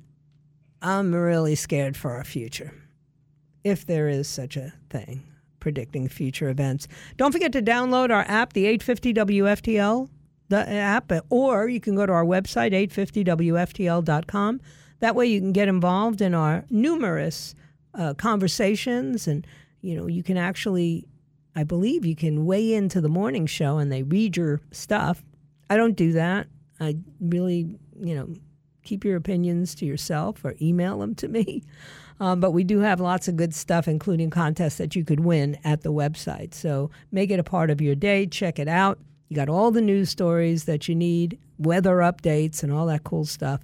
I'm 0.81 1.13
really 1.15 1.57
scared 1.57 1.97
for 1.97 2.13
our 2.13 2.25
future, 2.25 2.73
if 3.65 3.85
there 3.85 4.09
is 4.09 4.29
such 4.29 4.57
a 4.57 4.73
thing, 4.89 5.25
predicting 5.67 6.07
future 6.07 6.49
events. 6.49 6.87
Don't 7.17 7.33
forget 7.33 7.51
to 7.51 7.61
download 7.61 8.11
our 8.11 8.25
app, 8.29 8.53
the 8.53 8.67
850 8.67 9.15
WFTL 9.15 10.09
the 10.49 10.69
app, 10.69 11.11
or 11.29 11.69
you 11.69 11.81
can 11.81 11.97
go 11.97 12.07
to 12.07 12.13
our 12.13 12.25
website, 12.25 12.71
850WFTL.com. 12.89 14.61
That 15.01 15.17
way 15.17 15.27
you 15.27 15.41
can 15.41 15.51
get 15.51 15.67
involved 15.67 16.21
in 16.21 16.35
our 16.35 16.65
numerous 16.71 17.57
uh, 17.95 18.15
conversations 18.15 19.27
and, 19.27 19.45
you 19.81 19.97
know, 19.97 20.07
you 20.07 20.23
can 20.23 20.37
actually, 20.37 21.05
I 21.57 21.65
believe 21.65 22.07
you 22.07 22.15
can 22.15 22.47
weigh 22.47 22.73
into 22.73 23.01
the 23.01 23.09
morning 23.09 23.47
show 23.47 23.79
and 23.79 23.91
they 23.91 24.05
read 24.05 24.37
your 24.37 24.61
stuff. 24.71 25.21
I 25.69 25.77
don't 25.77 25.97
do 25.97 26.13
that. 26.13 26.47
I 26.79 26.97
really, 27.21 27.77
you 28.01 28.15
know, 28.15 28.33
keep 28.85 29.05
your 29.05 29.17
opinions 29.17 29.75
to 29.75 29.85
yourself 29.85 30.45
or 30.45 30.55
email 30.63 31.01
them 31.01 31.17
to 31.17 31.27
me. 31.27 31.65
Um, 32.19 32.41
but 32.41 32.53
we 32.53 32.65
do 32.65 32.81
have 32.81 33.01
lots 33.01 33.29
of 33.29 33.37
good 33.37 33.55
stuff, 33.55 33.87
including 33.89 34.31
contests 34.31 34.77
that 34.77 34.97
you 34.97 35.05
could 35.05 35.21
win 35.21 35.59
at 35.65 35.83
the 35.83 35.93
website. 35.93 36.55
So 36.55 36.91
make 37.13 37.31
it 37.31 37.39
a 37.39 37.45
part 37.45 37.71
of 37.71 37.81
your 37.81 37.95
day. 37.95 38.27
Check 38.27 38.59
it 38.59 38.69
out. 38.69 38.99
You 39.29 39.37
got 39.37 39.49
all 39.49 39.71
the 39.71 39.81
news 39.83 40.09
stories 40.09 40.65
that 40.65 40.89
you 40.89 40.95
need, 40.95 41.39
weather 41.59 41.97
updates, 41.97 42.63
and 42.63 42.73
all 42.73 42.87
that 42.87 43.05
cool 43.05 43.25
stuff. 43.25 43.61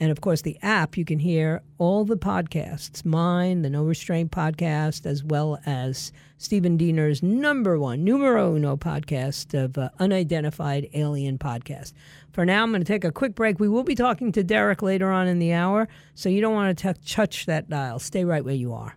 And 0.00 0.10
of 0.10 0.20
course, 0.20 0.42
the 0.42 0.58
app, 0.60 0.96
you 0.96 1.04
can 1.04 1.20
hear 1.20 1.62
all 1.78 2.04
the 2.04 2.16
podcasts 2.16 3.04
mine, 3.04 3.62
the 3.62 3.70
No 3.70 3.84
Restraint 3.84 4.32
podcast, 4.32 5.06
as 5.06 5.22
well 5.22 5.60
as 5.64 6.12
Stephen 6.36 6.76
Diener's 6.76 7.22
number 7.22 7.78
one, 7.78 8.02
numero 8.02 8.54
uno 8.54 8.76
podcast 8.76 9.54
of 9.54 9.78
uh, 9.78 9.90
Unidentified 10.00 10.88
Alien 10.94 11.38
Podcast. 11.38 11.92
For 12.32 12.44
now, 12.44 12.64
I'm 12.64 12.70
going 12.70 12.82
to 12.82 12.92
take 12.92 13.04
a 13.04 13.12
quick 13.12 13.34
break. 13.36 13.60
We 13.60 13.68
will 13.68 13.84
be 13.84 13.94
talking 13.94 14.32
to 14.32 14.42
Derek 14.42 14.82
later 14.82 15.10
on 15.10 15.28
in 15.28 15.38
the 15.38 15.52
hour, 15.52 15.88
so 16.14 16.28
you 16.28 16.40
don't 16.40 16.54
want 16.54 16.76
to 16.76 16.94
touch 17.06 17.46
that 17.46 17.70
dial. 17.70 18.00
Stay 18.00 18.24
right 18.24 18.44
where 18.44 18.54
you 18.54 18.72
are. 18.74 18.96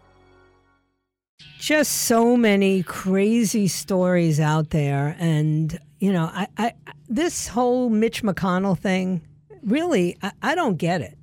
just 1.61 1.91
so 1.91 2.35
many 2.35 2.81
crazy 2.81 3.67
stories 3.67 4.39
out 4.39 4.71
there. 4.71 5.15
And 5.19 5.79
you 5.99 6.11
know 6.11 6.27
I, 6.33 6.47
I 6.57 6.73
this 7.07 7.47
whole 7.47 7.91
mitch 7.91 8.23
mcconnell 8.23 8.77
thing 8.77 9.21
really 9.61 10.17
I, 10.23 10.31
I 10.41 10.55
don't 10.55 10.77
get 10.77 11.01
it. 11.01 11.19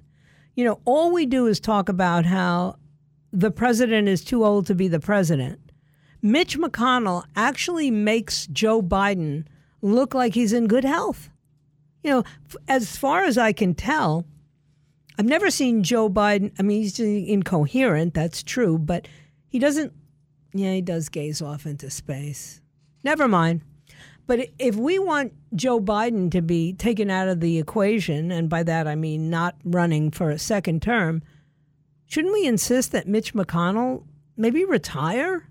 You 0.54 0.64
know 0.64 0.80
all 0.84 1.12
we 1.12 1.26
do 1.26 1.48
is 1.48 1.58
talk 1.58 1.88
about 1.88 2.24
how 2.24 2.76
the 3.32 3.50
president 3.50 4.06
is 4.08 4.24
too 4.24 4.44
old 4.44 4.66
to 4.68 4.76
be 4.76 4.86
the 4.86 5.00
president. 5.00 5.58
Mitch 6.22 6.56
mcconnell 6.56 7.24
actually 7.34 7.90
makes 7.90 8.46
joe 8.46 8.80
biden 8.80 9.44
look 9.82 10.14
like 10.14 10.34
he's 10.34 10.52
in 10.52 10.68
good 10.68 10.84
health. 10.84 11.30
You 12.04 12.10
know 12.10 12.24
as 12.68 12.96
far 12.96 13.24
as 13.24 13.36
i 13.36 13.52
can 13.52 13.74
tell 13.74 14.24
i've 15.18 15.26
never 15.26 15.50
seen 15.50 15.82
joe 15.82 16.08
biden 16.08 16.52
i 16.60 16.62
mean 16.62 16.82
he's 16.82 17.00
incoherent 17.00 18.14
that's 18.14 18.40
true 18.44 18.78
but 18.78 19.08
he 19.48 19.58
doesn't 19.58 19.92
yeah, 20.52 20.72
he 20.72 20.80
does 20.80 21.08
gaze 21.08 21.42
off 21.42 21.66
into 21.66 21.90
space. 21.90 22.60
Never 23.04 23.28
mind. 23.28 23.62
But 24.26 24.48
if 24.58 24.76
we 24.76 24.98
want 24.98 25.32
Joe 25.54 25.80
Biden 25.80 26.30
to 26.32 26.42
be 26.42 26.74
taken 26.74 27.10
out 27.10 27.28
of 27.28 27.40
the 27.40 27.58
equation, 27.58 28.30
and 28.30 28.48
by 28.48 28.62
that 28.62 28.86
I 28.86 28.94
mean 28.94 29.30
not 29.30 29.56
running 29.64 30.10
for 30.10 30.30
a 30.30 30.38
second 30.38 30.82
term, 30.82 31.22
shouldn't 32.06 32.34
we 32.34 32.46
insist 32.46 32.92
that 32.92 33.08
Mitch 33.08 33.32
McConnell 33.32 34.04
maybe 34.36 34.64
retire? 34.64 35.48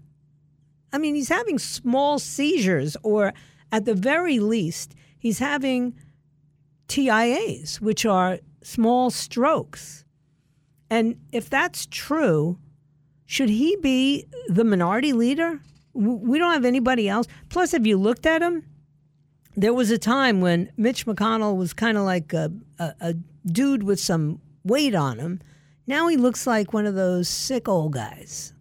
I 0.93 0.99
mean, 0.99 1.15
he's 1.15 1.29
having 1.29 1.57
small 1.57 2.19
seizures, 2.19 2.95
or 3.01 3.33
at 3.71 3.85
the 3.85 3.95
very 3.95 4.39
least, 4.39 4.93
he's 5.17 5.39
having 5.39 5.95
TIAs, 6.87 7.81
which 7.81 8.05
are 8.05 8.39
small 8.61 9.09
strokes. 9.09 10.05
And 10.89 11.19
if 11.31 11.49
that's 11.49 11.87
true, 11.87 12.59
should 13.27 13.49
he 13.49 13.75
be 13.75 14.25
the 14.47 14.63
minority 14.63 15.11
leader? 15.11 15.59
We 15.93 16.39
don't 16.39 16.53
have 16.53 16.65
anybody 16.65 17.09
else. 17.09 17.27
Plus, 17.49 17.73
have 17.73 17.85
you 17.85 17.97
looked 17.97 18.25
at 18.25 18.41
him? 18.41 18.65
There 19.55 19.73
was 19.73 19.91
a 19.91 19.97
time 19.97 20.39
when 20.39 20.71
Mitch 20.77 21.05
McConnell 21.05 21.57
was 21.57 21.73
kind 21.73 21.97
of 21.97 22.05
like 22.05 22.31
a, 22.31 22.51
a, 22.79 22.93
a 23.01 23.13
dude 23.45 23.83
with 23.83 23.99
some 23.99 24.39
weight 24.63 24.95
on 24.95 25.19
him. 25.19 25.41
Now 25.87 26.07
he 26.07 26.15
looks 26.15 26.47
like 26.47 26.73
one 26.73 26.85
of 26.85 26.95
those 26.95 27.27
sick 27.27 27.67
old 27.67 27.93
guys. 27.93 28.53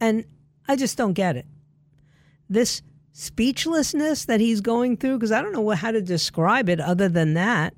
And 0.00 0.24
I 0.66 0.76
just 0.76 0.96
don't 0.96 1.12
get 1.12 1.36
it. 1.36 1.46
This 2.48 2.80
speechlessness 3.12 4.24
that 4.26 4.40
he's 4.40 4.62
going 4.62 4.96
through, 4.96 5.18
because 5.18 5.32
I 5.32 5.42
don't 5.42 5.52
know 5.52 5.68
how 5.70 5.90
to 5.90 6.00
describe 6.00 6.70
it 6.70 6.80
other 6.80 7.08
than 7.08 7.34
that, 7.34 7.74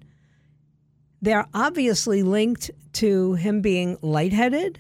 they're 1.21 1.49
obviously 1.53 2.23
linked 2.23 2.71
to 2.95 3.35
him 3.35 3.61
being 3.61 3.99
lightheaded 4.03 4.79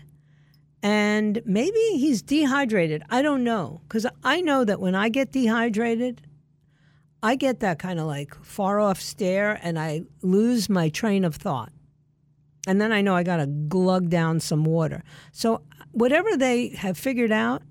and 0.83 1.43
maybe 1.45 1.79
he's 1.93 2.23
dehydrated. 2.23 3.03
I 3.11 3.23
don't 3.23 3.45
know. 3.45 3.81
Because 3.87 4.07
I 4.25 4.41
know 4.41 4.65
that 4.65 4.81
when 4.81 4.95
I 4.95 5.09
get 5.09 5.33
dehydrated, 5.33 6.23
I 7.23 7.37
get 7.37 7.61
that 7.61 7.79
kind 7.79 8.01
of 8.01 8.07
like 8.07 8.35
far 8.43 8.81
off 8.81 9.01
stare 9.01 9.59
and 9.63 9.79
I 9.79 10.03
lose 10.23 10.71
my 10.71 10.89
train 10.89 11.25
of 11.25 11.37
thought. 11.37 11.73
And 12.67 12.81
then 12.81 12.93
I 12.93 13.03
know 13.03 13.15
I 13.15 13.23
got 13.23 13.39
to 13.39 13.47
glug 13.47 14.09
down 14.09 14.41
some 14.41 14.65
water. 14.65 15.03
So, 15.33 15.63
whatever 15.93 16.37
they 16.37 16.69
have 16.69 16.97
figured 16.97 17.33
out, 17.33 17.63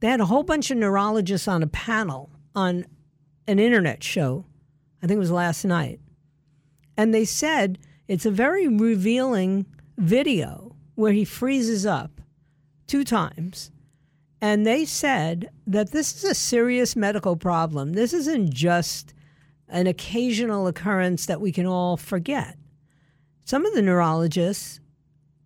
they 0.00 0.08
had 0.08 0.20
a 0.20 0.26
whole 0.26 0.44
bunch 0.44 0.70
of 0.70 0.78
neurologists 0.78 1.48
on 1.48 1.62
a 1.62 1.66
panel 1.66 2.30
on 2.54 2.86
an 3.46 3.58
internet 3.58 4.02
show. 4.02 4.46
I 5.02 5.06
think 5.06 5.16
it 5.16 5.20
was 5.20 5.30
last 5.30 5.64
night. 5.64 6.00
And 6.96 7.12
they 7.12 7.24
said 7.24 7.78
it's 8.06 8.26
a 8.26 8.30
very 8.30 8.68
revealing 8.68 9.66
video 9.96 10.76
where 10.94 11.12
he 11.12 11.24
freezes 11.24 11.84
up 11.84 12.20
two 12.88 13.04
times. 13.04 13.70
And 14.40 14.66
they 14.66 14.84
said 14.84 15.50
that 15.66 15.92
this 15.92 16.16
is 16.16 16.24
a 16.24 16.34
serious 16.34 16.96
medical 16.96 17.36
problem. 17.36 17.92
This 17.92 18.12
isn't 18.12 18.52
just 18.52 19.14
an 19.68 19.86
occasional 19.86 20.66
occurrence 20.66 21.26
that 21.26 21.40
we 21.40 21.52
can 21.52 21.66
all 21.66 21.96
forget. 21.96 22.56
Some 23.44 23.66
of 23.66 23.74
the 23.74 23.82
neurologists, 23.82 24.80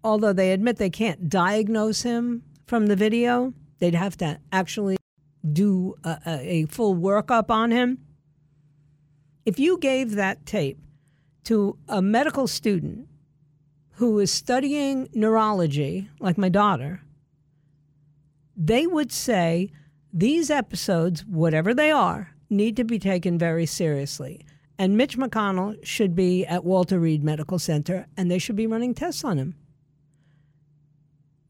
although 0.04 0.32
they 0.32 0.52
admit 0.52 0.76
they 0.76 0.90
can't 0.90 1.28
diagnose 1.28 2.02
him 2.02 2.42
from 2.66 2.86
the 2.86 2.96
video, 2.96 3.54
they'd 3.78 3.94
have 3.94 4.16
to 4.18 4.38
actually 4.52 4.96
do 5.52 5.94
a, 6.04 6.18
a, 6.26 6.66
full 6.66 6.94
workup 6.94 7.50
on 7.50 7.70
him. 7.70 7.98
If 9.44 9.58
you 9.58 9.78
gave 9.78 10.12
that 10.12 10.46
tape 10.46 10.78
to 11.44 11.76
a 11.88 12.00
medical 12.00 12.46
student 12.46 13.08
who 13.92 14.18
is 14.20 14.30
studying 14.30 15.08
neurology, 15.12 16.08
like 16.20 16.38
my 16.38 16.48
daughter, 16.48 17.02
they 18.56 18.86
would 18.86 19.12
say 19.12 19.70
these 20.12 20.50
episodes, 20.50 21.24
whatever 21.24 21.72
they 21.72 21.90
are, 21.90 22.34
need 22.50 22.76
to 22.76 22.84
be 22.84 22.98
taken 22.98 23.38
very 23.38 23.66
seriously. 23.66 24.44
And 24.78 24.96
Mitch 24.96 25.16
McConnell 25.16 25.84
should 25.84 26.14
be 26.14 26.44
at 26.46 26.64
Walter 26.64 26.98
Reed 26.98 27.22
Medical 27.22 27.58
Center 27.58 28.06
and 28.16 28.30
they 28.30 28.38
should 28.38 28.56
be 28.56 28.66
running 28.66 28.94
tests 28.94 29.24
on 29.24 29.38
him. 29.38 29.54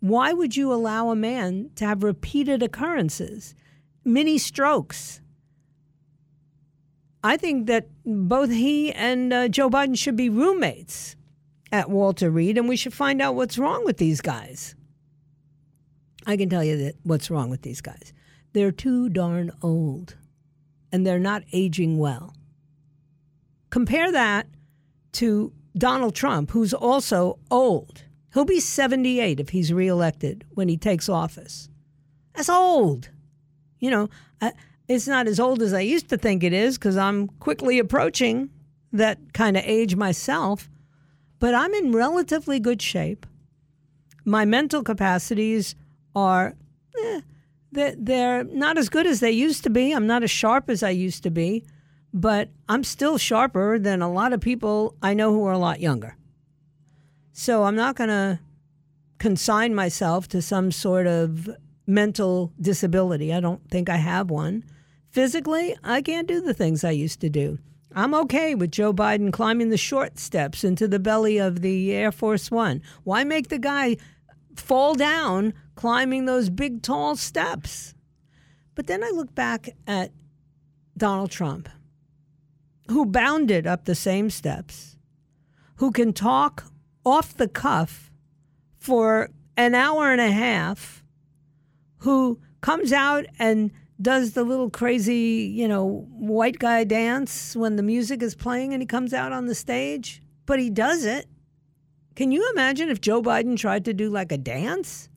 Why 0.00 0.32
would 0.32 0.56
you 0.56 0.72
allow 0.72 1.10
a 1.10 1.16
man 1.16 1.70
to 1.76 1.86
have 1.86 2.02
repeated 2.02 2.62
occurrences, 2.62 3.54
mini 4.04 4.36
strokes? 4.36 5.20
I 7.24 7.36
think 7.36 7.68
that 7.68 7.88
both 8.04 8.50
he 8.50 8.92
and 8.92 9.32
uh, 9.32 9.48
Joe 9.48 9.70
Biden 9.70 9.96
should 9.96 10.16
be 10.16 10.28
roommates 10.28 11.14
at 11.70 11.88
Walter 11.88 12.30
Reed, 12.30 12.58
and 12.58 12.68
we 12.68 12.76
should 12.76 12.92
find 12.92 13.22
out 13.22 13.36
what's 13.36 13.58
wrong 13.58 13.84
with 13.84 13.98
these 13.98 14.20
guys. 14.20 14.74
I 16.26 16.36
can 16.36 16.48
tell 16.48 16.64
you 16.64 16.76
that 16.78 16.96
what's 17.02 17.30
wrong 17.30 17.50
with 17.50 17.62
these 17.62 17.80
guys. 17.80 18.12
They're 18.52 18.72
too 18.72 19.08
darn 19.08 19.50
old, 19.62 20.16
and 20.90 21.06
they're 21.06 21.18
not 21.18 21.42
aging 21.52 21.98
well. 21.98 22.34
Compare 23.70 24.12
that 24.12 24.46
to 25.12 25.52
Donald 25.76 26.14
Trump, 26.14 26.50
who's 26.50 26.74
also 26.74 27.38
old. 27.50 28.04
He'll 28.34 28.44
be 28.44 28.60
78 28.60 29.40
if 29.40 29.50
he's 29.50 29.72
reelected 29.72 30.44
when 30.50 30.68
he 30.68 30.76
takes 30.76 31.08
office. 31.08 31.68
That's 32.34 32.48
old. 32.48 33.10
You 33.78 33.90
know, 33.90 34.10
I, 34.40 34.52
it's 34.88 35.08
not 35.08 35.26
as 35.26 35.40
old 35.40 35.62
as 35.62 35.72
I 35.72 35.80
used 35.80 36.08
to 36.10 36.16
think 36.16 36.42
it 36.42 36.52
is 36.52 36.78
because 36.78 36.96
I'm 36.96 37.28
quickly 37.28 37.78
approaching 37.78 38.50
that 38.92 39.32
kind 39.32 39.56
of 39.56 39.64
age 39.64 39.96
myself, 39.96 40.68
but 41.38 41.54
I'm 41.54 41.72
in 41.74 41.92
relatively 41.92 42.60
good 42.60 42.80
shape. 42.80 43.26
My 44.24 44.44
mental 44.44 44.82
capacities 44.82 45.74
are, 46.14 46.54
eh, 46.98 47.20
they're, 47.70 47.94
they're 47.96 48.44
not 48.44 48.78
as 48.78 48.88
good 48.88 49.06
as 49.06 49.20
they 49.20 49.30
used 49.30 49.62
to 49.64 49.70
be. 49.70 49.92
I'm 49.92 50.06
not 50.06 50.22
as 50.22 50.30
sharp 50.30 50.68
as 50.68 50.82
I 50.82 50.90
used 50.90 51.22
to 51.22 51.30
be, 51.30 51.64
but 52.12 52.50
I'm 52.68 52.84
still 52.84 53.18
sharper 53.18 53.78
than 53.78 54.02
a 54.02 54.12
lot 54.12 54.32
of 54.32 54.40
people 54.40 54.96
I 55.02 55.14
know 55.14 55.32
who 55.32 55.44
are 55.46 55.52
a 55.52 55.58
lot 55.58 55.80
younger. 55.80 56.16
So 57.32 57.64
I'm 57.64 57.76
not 57.76 57.96
going 57.96 58.10
to 58.10 58.40
consign 59.18 59.74
myself 59.74 60.28
to 60.28 60.42
some 60.42 60.70
sort 60.70 61.06
of 61.06 61.48
mental 61.86 62.52
disability. 62.60 63.32
I 63.32 63.40
don't 63.40 63.68
think 63.70 63.88
I 63.88 63.96
have 63.96 64.30
one. 64.30 64.64
Physically, 65.10 65.76
I 65.82 66.02
can't 66.02 66.28
do 66.28 66.40
the 66.40 66.54
things 66.54 66.84
I 66.84 66.90
used 66.90 67.20
to 67.20 67.30
do. 67.30 67.58
I'm 67.94 68.14
okay 68.14 68.54
with 68.54 68.72
Joe 68.72 68.92
Biden 68.92 69.32
climbing 69.32 69.68
the 69.68 69.76
short 69.76 70.18
steps 70.18 70.64
into 70.64 70.88
the 70.88 70.98
belly 70.98 71.38
of 71.38 71.60
the 71.60 71.92
Air 71.92 72.10
Force 72.10 72.50
One. 72.50 72.82
Why 73.04 73.24
make 73.24 73.48
the 73.48 73.58
guy 73.58 73.96
fall 74.56 74.94
down 74.94 75.52
climbing 75.74 76.24
those 76.24 76.50
big, 76.50 76.82
tall 76.82 77.16
steps? 77.16 77.94
But 78.74 78.86
then 78.86 79.02
I 79.04 79.10
look 79.10 79.34
back 79.34 79.68
at 79.86 80.12
Donald 80.96 81.30
Trump, 81.30 81.68
who 82.88 83.06
bounded 83.06 83.66
up 83.66 83.84
the 83.84 83.94
same 83.94 84.30
steps, 84.30 84.96
who 85.76 85.90
can 85.90 86.12
talk 86.12 86.64
off 87.04 87.36
the 87.36 87.48
cuff 87.48 88.10
for 88.78 89.30
an 89.56 89.74
hour 89.74 90.12
and 90.12 90.20
a 90.20 90.30
half 90.30 91.02
who 91.98 92.40
comes 92.60 92.92
out 92.92 93.26
and 93.38 93.70
does 94.00 94.32
the 94.32 94.42
little 94.42 94.70
crazy, 94.70 95.52
you 95.54 95.68
know, 95.68 96.06
white 96.10 96.58
guy 96.58 96.82
dance 96.82 97.54
when 97.54 97.76
the 97.76 97.82
music 97.82 98.22
is 98.22 98.34
playing 98.34 98.72
and 98.72 98.82
he 98.82 98.86
comes 98.86 99.14
out 99.14 99.32
on 99.32 99.46
the 99.46 99.54
stage, 99.54 100.20
but 100.46 100.58
he 100.58 100.68
does 100.68 101.04
it. 101.04 101.26
Can 102.16 102.32
you 102.32 102.48
imagine 102.52 102.88
if 102.88 103.00
Joe 103.00 103.22
Biden 103.22 103.56
tried 103.56 103.84
to 103.84 103.94
do 103.94 104.10
like 104.10 104.32
a 104.32 104.38
dance? 104.38 105.08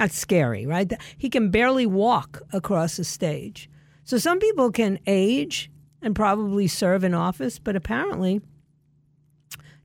That's 0.00 0.16
scary, 0.16 0.64
right? 0.64 0.90
He 1.18 1.28
can 1.28 1.50
barely 1.50 1.84
walk 1.84 2.40
across 2.54 2.96
the 2.96 3.04
stage. 3.04 3.68
So 4.02 4.16
some 4.16 4.38
people 4.38 4.72
can 4.72 4.98
age 5.06 5.70
and 6.00 6.16
probably 6.16 6.68
serve 6.68 7.04
in 7.04 7.12
office, 7.12 7.58
but 7.58 7.76
apparently 7.76 8.40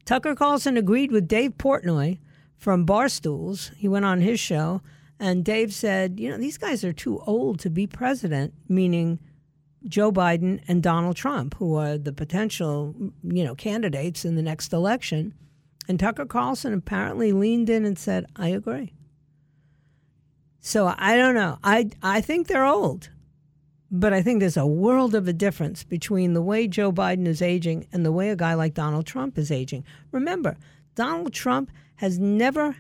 Tucker 0.06 0.34
Carlson 0.34 0.78
agreed 0.78 1.12
with 1.12 1.28
Dave 1.28 1.58
Portnoy 1.58 2.20
from 2.56 2.86
Barstools. 2.86 3.76
He 3.76 3.90
went 3.90 4.06
on 4.06 4.22
his 4.22 4.40
show, 4.40 4.82
and 5.20 5.44
Dave 5.44 5.74
said, 5.74 6.18
you 6.18 6.30
know, 6.30 6.38
these 6.38 6.58
guys 6.58 6.86
are 6.86 6.94
too 6.94 7.20
old 7.28 7.60
to 7.60 7.70
be 7.70 7.86
president, 7.86 8.54
meaning 8.70 9.20
Joe 9.84 10.14
Biden 10.14 10.62
and 10.66 10.82
Donald 10.82 11.18
Trump, 11.18 11.56
who 11.56 11.76
are 11.76 11.98
the 11.98 12.14
potential, 12.14 12.96
you 13.22 13.44
know, 13.44 13.54
candidates 13.54 14.24
in 14.24 14.36
the 14.36 14.42
next 14.42 14.72
election. 14.72 15.34
And 15.90 16.00
Tucker 16.00 16.26
Carlson 16.26 16.74
apparently 16.74 17.34
leaned 17.34 17.70
in 17.70 17.84
and 17.84 18.00
said, 18.00 18.28
I 18.38 18.48
agree. 18.48 18.94
So 20.66 20.92
I 20.98 21.16
don't 21.16 21.36
know. 21.36 21.60
I 21.64 21.92
I 22.02 22.22
think 22.22 22.48
they're 22.48 22.66
old. 22.66 23.10
But 23.92 24.14
I 24.14 24.24
think 24.24 24.40
there's 24.40 24.58
a 24.58 24.66
world 24.66 25.14
of 25.14 25.28
a 25.28 25.32
difference 25.32 25.84
between 25.84 26.34
the 26.34 26.42
way 26.42 26.68
Joe 26.68 26.92
Biden 26.92 27.28
is 27.28 27.40
aging 27.40 27.86
and 27.94 28.04
the 28.04 28.12
way 28.12 28.32
a 28.32 28.36
guy 28.36 28.56
like 28.56 28.74
Donald 28.74 29.06
Trump 29.06 29.38
is 29.38 29.52
aging. 29.52 29.86
Remember, 30.12 30.58
Donald 30.96 31.34
Trump 31.34 31.70
has 31.98 32.18
never 32.18 32.78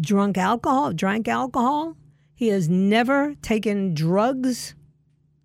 drunk 0.00 0.38
alcohol, 0.38 0.94
drank 0.94 1.28
alcohol. 1.28 1.94
He 2.34 2.48
has 2.48 2.70
never 2.70 3.34
taken 3.42 3.92
drugs. 3.92 4.74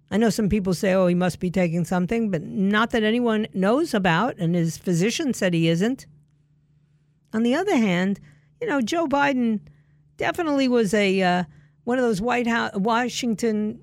I 0.09 0.15
know 0.15 0.29
some 0.29 0.47
people 0.47 0.73
say, 0.73 0.93
oh, 0.93 1.07
he 1.07 1.13
must 1.13 1.41
be 1.41 1.51
taking 1.51 1.83
something, 1.83 2.31
but 2.31 2.41
not 2.41 2.91
that 2.91 3.03
anyone 3.03 3.47
knows 3.53 3.93
about, 3.93 4.37
and 4.37 4.55
his 4.55 4.77
physician 4.77 5.33
said 5.33 5.53
he 5.53 5.67
isn't. 5.67 6.05
On 7.33 7.43
the 7.43 7.53
other 7.53 7.75
hand, 7.75 8.21
you 8.61 8.67
know, 8.67 8.79
Joe 8.79 9.07
Biden 9.07 9.59
definitely 10.15 10.69
was 10.69 10.93
a 10.93 11.21
uh, 11.21 11.43
one 11.85 11.97
of 11.97 12.03
those 12.03 12.21
White 12.21 12.47
House, 12.47 12.71
Washington 12.75 13.79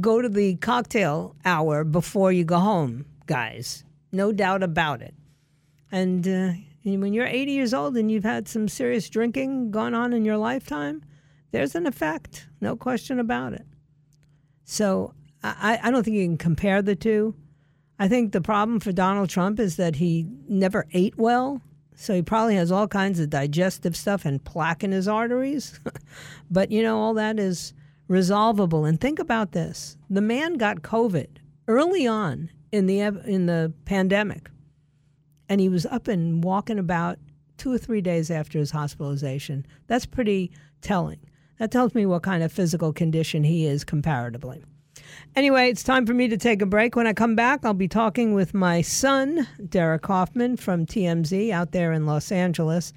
go 0.00 0.20
to 0.20 0.28
the 0.28 0.56
cocktail 0.56 1.34
hour 1.44 1.82
before 1.84 2.30
you 2.30 2.44
go 2.44 2.58
home, 2.58 3.06
guys. 3.26 3.84
No 4.12 4.30
doubt 4.32 4.62
about 4.62 5.00
it. 5.00 5.14
And, 5.90 6.28
uh, 6.28 6.52
when 6.84 7.12
you're 7.12 7.26
80 7.26 7.50
years 7.50 7.74
old 7.74 7.96
and 7.96 8.10
you've 8.10 8.22
had 8.22 8.46
some 8.46 8.68
serious 8.68 9.08
drinking 9.08 9.72
gone 9.72 9.94
on 9.94 10.12
in 10.12 10.24
your 10.24 10.36
lifetime, 10.36 11.02
there's 11.50 11.74
an 11.74 11.86
effect, 11.86 12.46
no 12.60 12.76
question 12.76 13.18
about 13.18 13.54
it. 13.54 13.66
So 14.64 15.14
I, 15.42 15.80
I 15.82 15.90
don't 15.90 16.04
think 16.04 16.16
you 16.16 16.26
can 16.26 16.36
compare 16.36 16.82
the 16.82 16.94
two. 16.94 17.34
I 17.98 18.08
think 18.08 18.32
the 18.32 18.40
problem 18.40 18.78
for 18.78 18.92
Donald 18.92 19.30
Trump 19.30 19.58
is 19.58 19.76
that 19.76 19.96
he 19.96 20.26
never 20.48 20.86
ate 20.92 21.16
well. 21.16 21.62
So 21.96 22.14
he 22.14 22.22
probably 22.22 22.54
has 22.56 22.70
all 22.70 22.86
kinds 22.86 23.18
of 23.18 23.30
digestive 23.30 23.96
stuff 23.96 24.24
and 24.24 24.44
plaque 24.44 24.84
in 24.84 24.92
his 24.92 25.08
arteries. 25.08 25.80
but, 26.50 26.70
you 26.70 26.82
know, 26.82 26.98
all 26.98 27.14
that 27.14 27.38
is 27.40 27.72
resolvable. 28.06 28.84
And 28.84 29.00
think 29.00 29.18
about 29.18 29.52
this 29.52 29.96
the 30.08 30.20
man 30.20 30.54
got 30.54 30.82
COVID 30.82 31.38
early 31.66 32.06
on 32.06 32.50
in 32.70 32.86
the, 32.86 33.00
in 33.00 33.46
the 33.46 33.72
pandemic, 33.86 34.50
and 35.48 35.60
he 35.60 35.68
was 35.68 35.86
up 35.86 36.06
and 36.06 36.44
walking 36.44 36.78
about 36.78 37.18
two 37.56 37.72
or 37.72 37.78
three 37.78 38.02
days 38.02 38.30
after 38.30 38.58
his 38.58 38.70
hospitalization. 38.70 39.66
That's 39.86 40.06
pretty 40.06 40.52
telling. 40.82 41.18
That 41.58 41.70
tells 41.70 41.94
me 41.94 42.04
what 42.04 42.22
kind 42.22 42.42
of 42.42 42.52
physical 42.52 42.92
condition 42.92 43.42
he 43.42 43.66
is 43.66 43.82
comparatively. 43.82 44.62
Anyway, 45.34 45.68
it's 45.68 45.82
time 45.82 46.06
for 46.06 46.14
me 46.14 46.28
to 46.28 46.36
take 46.36 46.62
a 46.62 46.66
break. 46.66 46.96
When 46.96 47.06
I 47.06 47.12
come 47.12 47.34
back, 47.34 47.64
I'll 47.64 47.74
be 47.74 47.88
talking 47.88 48.34
with 48.34 48.54
my 48.54 48.80
son, 48.82 49.46
Derek 49.68 50.06
Hoffman 50.06 50.56
from 50.56 50.86
TMZ 50.86 51.50
out 51.50 51.72
there 51.72 51.92
in 51.92 52.06
Los 52.06 52.32
Angeles. 52.32 52.92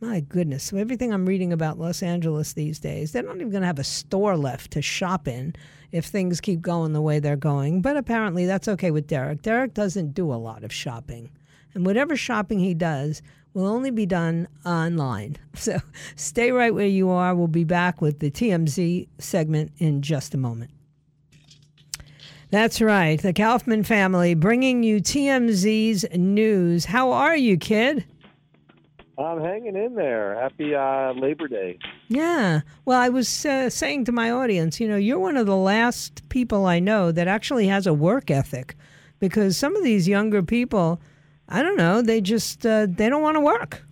My 0.00 0.20
goodness. 0.20 0.64
So 0.64 0.76
everything 0.76 1.12
I'm 1.12 1.26
reading 1.26 1.52
about 1.52 1.78
Los 1.78 2.02
Angeles 2.02 2.52
these 2.52 2.78
days, 2.78 3.10
they're 3.10 3.24
not 3.24 3.36
even 3.36 3.50
going 3.50 3.62
to 3.62 3.66
have 3.66 3.80
a 3.80 3.84
store 3.84 4.36
left 4.36 4.70
to 4.72 4.82
shop 4.82 5.26
in 5.26 5.54
if 5.90 6.04
things 6.04 6.40
keep 6.40 6.60
going 6.60 6.92
the 6.92 7.00
way 7.00 7.18
they're 7.18 7.36
going. 7.36 7.82
But 7.82 7.96
apparently 7.96 8.46
that's 8.46 8.68
okay 8.68 8.92
with 8.92 9.08
Derek. 9.08 9.42
Derek 9.42 9.74
doesn't 9.74 10.14
do 10.14 10.32
a 10.32 10.36
lot 10.36 10.62
of 10.62 10.72
shopping. 10.72 11.30
And 11.74 11.84
whatever 11.84 12.16
shopping 12.16 12.60
he 12.60 12.74
does 12.74 13.22
will 13.54 13.66
only 13.66 13.90
be 13.90 14.06
done 14.06 14.48
online. 14.64 15.36
So 15.54 15.80
stay 16.14 16.52
right 16.52 16.72
where 16.72 16.86
you 16.86 17.10
are. 17.10 17.34
We'll 17.34 17.48
be 17.48 17.64
back 17.64 18.00
with 18.00 18.20
the 18.20 18.30
TMZ 18.30 19.08
segment 19.18 19.72
in 19.78 20.02
just 20.02 20.32
a 20.32 20.38
moment. 20.38 20.70
That's 22.50 22.80
right. 22.80 23.20
The 23.20 23.34
Kaufman 23.34 23.84
family 23.84 24.34
bringing 24.34 24.82
you 24.82 25.00
TMZ's 25.00 26.06
news. 26.16 26.86
How 26.86 27.12
are 27.12 27.36
you, 27.36 27.58
kid? 27.58 28.06
I'm 29.18 29.40
hanging 29.40 29.76
in 29.76 29.96
there. 29.96 30.40
Happy 30.40 30.74
uh, 30.74 31.12
Labor 31.12 31.48
Day. 31.48 31.78
Yeah. 32.08 32.60
Well, 32.84 32.98
I 32.98 33.10
was 33.10 33.44
uh, 33.44 33.68
saying 33.68 34.06
to 34.06 34.12
my 34.12 34.30
audience, 34.30 34.80
you 34.80 34.88
know, 34.88 34.96
you're 34.96 35.18
one 35.18 35.36
of 35.36 35.46
the 35.46 35.56
last 35.56 36.26
people 36.30 36.64
I 36.64 36.78
know 36.78 37.12
that 37.12 37.28
actually 37.28 37.66
has 37.66 37.86
a 37.86 37.92
work 37.92 38.30
ethic 38.30 38.76
because 39.18 39.56
some 39.56 39.76
of 39.76 39.82
these 39.82 40.08
younger 40.08 40.42
people, 40.42 41.00
I 41.48 41.62
don't 41.62 41.76
know, 41.76 42.00
they 42.00 42.20
just 42.20 42.64
uh, 42.64 42.86
they 42.88 43.10
don't 43.10 43.22
want 43.22 43.36
to 43.36 43.40
work. 43.40 43.82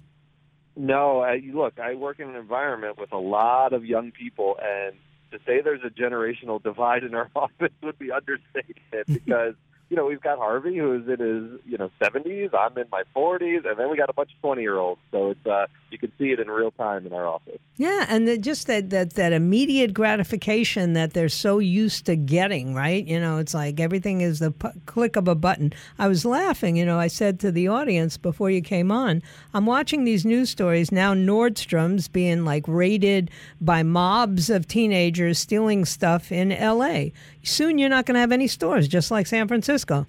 No, 0.76 1.20
I, 1.20 1.42
look, 1.52 1.80
I 1.80 1.94
work 1.94 2.20
in 2.20 2.28
an 2.28 2.36
environment 2.36 2.98
with 2.98 3.12
a 3.12 3.18
lot 3.18 3.72
of 3.72 3.84
young 3.84 4.12
people, 4.12 4.58
and 4.62 4.94
to 5.32 5.38
say 5.46 5.60
there's 5.60 5.82
a 5.84 5.90
generational 5.90 6.62
divide 6.62 7.04
in 7.04 7.14
our 7.14 7.30
office 7.36 7.72
would 7.82 7.98
be 7.98 8.10
understated 8.10 9.06
because 9.06 9.54
you 9.88 9.96
know, 9.96 10.06
we've 10.06 10.20
got 10.20 10.38
Harvey 10.38 10.76
who's 10.76 11.06
in 11.06 11.20
his, 11.20 11.60
you 11.64 11.78
know, 11.78 11.90
70s. 12.02 12.52
I'm 12.52 12.76
in 12.76 12.86
my 12.90 13.04
40s, 13.14 13.68
and 13.68 13.78
then 13.78 13.88
we 13.88 13.96
got 13.96 14.10
a 14.10 14.12
bunch 14.12 14.32
of 14.34 14.40
20 14.40 14.60
year 14.60 14.78
olds. 14.78 15.00
So 15.12 15.30
it's 15.30 15.46
uh, 15.46 15.66
you 15.90 15.98
can 15.98 16.12
see 16.18 16.32
it 16.32 16.40
in 16.40 16.48
real 16.48 16.72
time 16.72 17.06
in 17.06 17.12
our 17.12 17.26
office. 17.26 17.58
Yeah, 17.76 18.06
and 18.08 18.26
the, 18.26 18.38
just 18.38 18.66
that, 18.66 18.90
that 18.90 19.14
that 19.14 19.32
immediate 19.32 19.94
gratification 19.94 20.94
that 20.94 21.12
they're 21.12 21.28
so 21.28 21.58
used 21.58 22.06
to 22.06 22.16
getting, 22.16 22.74
right? 22.74 23.06
You 23.06 23.20
know, 23.20 23.38
it's 23.38 23.54
like 23.54 23.78
everything 23.78 24.22
is 24.22 24.40
the 24.40 24.50
p- 24.50 24.68
click 24.86 25.14
of 25.14 25.28
a 25.28 25.34
button. 25.34 25.72
I 25.98 26.08
was 26.08 26.24
laughing. 26.24 26.76
You 26.76 26.84
know, 26.84 26.98
I 26.98 27.06
said 27.06 27.38
to 27.40 27.52
the 27.52 27.68
audience 27.68 28.16
before 28.16 28.50
you 28.50 28.62
came 28.62 28.90
on, 28.90 29.22
I'm 29.54 29.66
watching 29.66 30.04
these 30.04 30.24
news 30.24 30.50
stories 30.50 30.90
now. 30.90 31.14
Nordstrom's 31.14 32.08
being 32.08 32.44
like 32.44 32.64
raided 32.66 33.30
by 33.60 33.82
mobs 33.84 34.50
of 34.50 34.66
teenagers 34.66 35.38
stealing 35.38 35.84
stuff 35.84 36.32
in 36.32 36.50
L.A. 36.50 37.12
Soon, 37.46 37.78
you're 37.78 37.88
not 37.88 38.06
going 38.06 38.14
to 38.14 38.20
have 38.20 38.32
any 38.32 38.48
stores, 38.48 38.88
just 38.88 39.12
like 39.12 39.28
San 39.28 39.46
Francisco. 39.46 40.06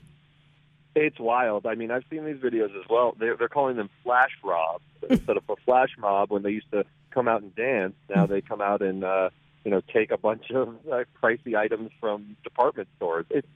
It's 0.96 1.20
wild. 1.20 1.68
I 1.68 1.76
mean, 1.76 1.92
I've 1.92 2.04
seen 2.10 2.26
these 2.26 2.38
videos 2.38 2.76
as 2.76 2.90
well. 2.90 3.16
They're, 3.20 3.38
they're 3.38 3.48
calling 3.48 3.78
them 3.78 3.92
flash 4.04 4.32
robs 4.44 4.84
instead 5.10 5.38
of 5.38 5.44
a 5.48 5.56
flash 5.58 5.92
mob 6.00 6.32
when 6.32 6.42
they 6.42 6.50
used 6.50 6.72
to 6.72 6.84
come 7.12 7.28
out 7.28 7.44
and 7.44 7.56
dance. 7.56 7.94
Now 8.14 8.26
they 8.26 8.42
come 8.42 8.60
out 8.60 8.82
and 8.82 9.04
uh, 9.04 9.30
you 9.64 9.70
know 9.70 9.82
take 9.94 10.10
a 10.10 10.18
bunch 10.18 10.50
of 10.50 10.70
uh, 10.92 11.04
pricey 11.22 11.56
items 11.56 11.92
from 12.00 12.36
department 12.44 12.88
stores. 12.98 13.28
It's 13.30 13.48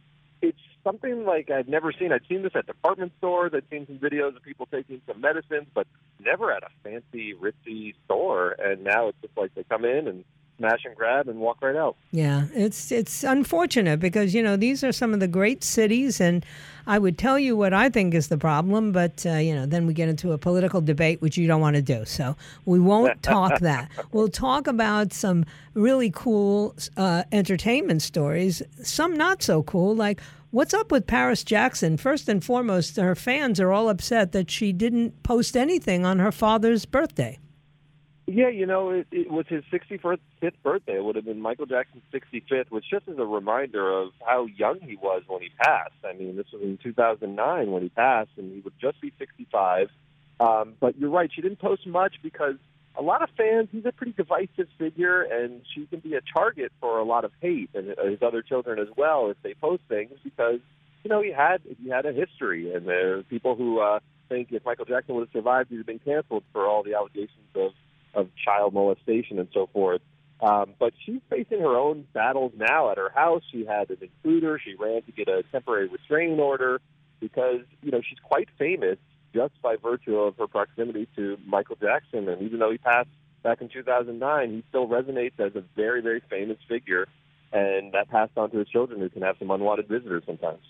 it's 0.44 0.60
something 0.84 1.26
like 1.26 1.50
I've 1.50 1.68
never 1.68 1.92
seen. 1.92 2.12
I've 2.12 2.26
seen 2.30 2.44
this 2.44 2.52
at 2.56 2.68
department 2.68 3.14
stores. 3.18 3.52
I've 3.56 3.66
seen 3.72 3.88
some 3.88 3.98
videos 3.98 4.36
of 4.36 4.44
people 4.44 4.68
taking 4.68 5.02
some 5.08 5.22
medicines, 5.22 5.66
but 5.74 5.88
never 6.20 6.52
at 6.52 6.62
a 6.62 6.70
fancy, 6.84 7.34
ritzy 7.34 7.96
store. 8.06 8.52
And 8.52 8.84
now 8.84 9.08
it's 9.08 9.18
just 9.24 9.36
like 9.36 9.56
they 9.56 9.64
come 9.64 9.86
in 9.86 10.08
and 10.08 10.24
smash 10.62 10.86
and 10.86 10.96
grab 10.96 11.28
and 11.28 11.40
walk 11.40 11.58
right 11.62 11.76
out. 11.76 11.96
Yeah, 12.12 12.46
it's 12.54 12.92
it's 12.92 13.24
unfortunate 13.24 14.00
because 14.00 14.34
you 14.34 14.44
know 14.44 14.56
these 14.56 14.84
are 14.84 14.92
some 14.92 15.14
of 15.14 15.20
the 15.20 15.28
great 15.28 15.64
cities, 15.64 16.22
and 16.22 16.46
I 16.86 17.00
would 17.00 17.18
tell 17.18 17.40
you 17.40 17.58
what 17.58 17.74
I 17.74 17.90
think 17.90 18.14
is 18.14 18.28
the 18.28 18.38
problem, 18.38 18.92
but 18.92 19.26
uh, 19.26 19.34
you 19.34 19.56
know 19.56 19.66
then 19.66 19.88
we 19.88 19.94
get 19.94 20.10
into 20.10 20.32
a 20.32 20.38
political 20.38 20.82
debate 20.82 21.22
which 21.22 21.38
you 21.38 21.48
don't 21.48 21.62
want 21.62 21.76
to 21.76 21.82
do, 21.82 22.06
so 22.06 22.36
we 22.66 22.80
won't 22.80 23.22
talk 23.36 23.60
that. 23.60 23.90
We'll 24.12 24.30
talk 24.30 24.68
about 24.68 25.14
some 25.14 25.46
really 25.74 26.12
cool 26.12 26.76
uh, 26.96 27.24
entertainment 27.32 28.02
stories, 28.02 28.62
some 28.84 29.16
not 29.16 29.44
so 29.44 29.64
cool, 29.64 29.96
like. 29.96 30.22
What's 30.54 30.74
up 30.74 30.92
with 30.92 31.08
Paris 31.08 31.46
Jackson? 31.46 31.96
First 31.96 32.28
and 32.28 32.44
foremost, 32.44 32.98
her 32.98 33.16
fans 33.16 33.58
are 33.62 33.72
all 33.72 33.88
upset 33.88 34.34
that 34.34 34.52
she 34.52 34.74
didn't 34.74 35.24
post 35.24 35.56
anything 35.56 36.06
on 36.06 36.20
her 36.20 36.34
father's 36.34 36.84
birthday. 36.84 37.40
Yeah, 38.34 38.48
you 38.48 38.66
know, 38.66 38.92
it, 38.92 39.08
it 39.12 39.30
was 39.30 39.46
his 39.50 39.62
65th 39.74 40.20
birthday. 40.64 40.96
It 40.96 41.04
would 41.04 41.18
have 41.18 41.26
been 41.26 41.42
Michael 41.42 41.66
Jackson's 41.66 42.04
65th, 42.14 42.72
which 42.72 42.86
just 42.90 43.10
as 43.10 43.18
a 43.18 43.26
reminder 43.26 43.92
of 43.92 44.12
how 44.26 44.46
young 44.46 44.80
he 44.80 44.96
was 44.96 45.24
when 45.28 45.42
he 45.42 45.50
passed. 45.62 45.96
I 46.06 46.14
mean, 46.14 46.38
this 46.38 46.46
was 46.54 46.62
in 46.62 46.80
2009 46.82 47.72
when 47.72 47.84
he 47.84 47.90
passed, 47.90 48.30
and 48.38 48.54
he 48.54 48.62
would 48.62 48.74
just 48.80 49.02
be 49.02 49.12
65. 49.20 49.90
Um, 50.40 50.76
but 50.80 50.98
you're 50.98 51.10
right, 51.10 51.30
she 51.34 51.42
didn't 51.42 51.60
post 51.60 51.86
much 51.86 52.16
because 52.24 52.56
a 52.96 53.02
lot 53.02 53.22
of 53.22 53.30
fans, 53.36 53.68
he's 53.70 53.86
a 53.86 53.92
pretty 53.92 54.14
divisive 54.14 54.70
figure, 54.78 55.24
and 55.24 55.62
she 55.76 55.86
can 55.88 56.00
be 56.00 56.16
a 56.16 56.22
target 56.34 56.72
for 56.80 57.00
a 57.00 57.04
lot 57.04 57.26
of 57.26 57.32
hate, 57.42 57.72
and 57.74 57.88
his 57.88 58.22
other 58.22 58.42
children 58.42 58.80
as 58.80 58.88
well, 58.96 59.30
if 59.30 59.38
they 59.44 59.56
post 59.56 59.84
things 59.90 60.14
because, 60.24 60.62
you 61.04 61.10
know, 61.10 61.22
he 61.22 61.34
had 61.34 61.62
he 61.84 61.90
had 61.90 62.06
a 62.06 62.14
history, 62.14 62.74
and 62.74 62.88
there 62.88 63.18
are 63.18 63.24
people 63.24 63.56
who 63.56 63.80
uh, 63.80 64.00
think 64.30 64.54
if 64.54 64.64
Michael 64.64 64.86
Jackson 64.86 65.16
would 65.16 65.28
have 65.28 65.34
survived, 65.34 65.70
he'd 65.70 65.78
have 65.78 65.86
been 65.86 66.00
canceled 66.00 66.44
for 66.54 66.66
all 66.66 66.82
the 66.82 66.94
allegations 66.94 67.50
of 67.56 67.72
of 68.14 68.30
child 68.44 68.74
molestation 68.74 69.40
and 69.40 69.48
so 69.54 69.68
forth. 69.74 70.02
Um, 70.42 70.74
but 70.80 70.94
she's 71.06 71.22
facing 71.30 71.60
her 71.60 71.78
own 71.78 72.08
battles 72.14 72.52
now 72.56 72.90
at 72.90 72.98
her 72.98 73.10
house. 73.10 73.44
She 73.52 73.66
had 73.66 73.90
an 73.92 73.98
intruder. 74.02 74.60
She 74.64 74.74
ran 74.74 75.04
to 75.04 75.12
get 75.12 75.28
a 75.28 75.44
temporary 75.52 75.88
restraining 75.88 76.40
order 76.40 76.82
because 77.20 77.62
you 77.84 77.92
know 77.92 78.02
she's 78.02 78.18
quite 78.20 78.50
famous 78.58 78.98
just 79.34 79.54
by 79.62 79.76
virtue 79.76 80.18
of 80.18 80.36
her 80.38 80.48
proximity 80.48 81.08
to 81.16 81.38
Michael 81.46 81.78
Jackson. 81.80 82.28
And 82.28 82.42
even 82.42 82.60
though 82.60 82.72
he 82.72 82.80
passed 82.80 83.10
back 83.44 83.62
in 83.62 83.70
2009, 83.70 84.50
he 84.52 84.64
still 84.70 84.88
resonates 84.88 85.40
as 85.40 85.56
a 85.56 85.64
very 85.76 86.02
very 86.02 86.24
famous 86.28 86.58
figure, 86.68 87.08
and 87.54 87.92
that 87.94 88.10
passed 88.10 88.36
on 88.36 88.50
to 88.50 88.58
his 88.58 88.68
children 88.68 89.00
who 89.00 89.10
can 89.10 89.22
have 89.22 89.36
some 89.38 89.52
unwanted 89.52 89.88
visitors 89.88 90.24
sometimes. 90.26 90.64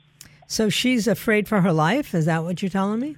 So 0.48 0.68
she's 0.68 1.08
afraid 1.08 1.48
for 1.48 1.62
her 1.62 1.72
life. 1.72 2.14
Is 2.14 2.26
that 2.26 2.44
what 2.44 2.62
you're 2.62 2.70
telling 2.70 3.00
me? 3.00 3.16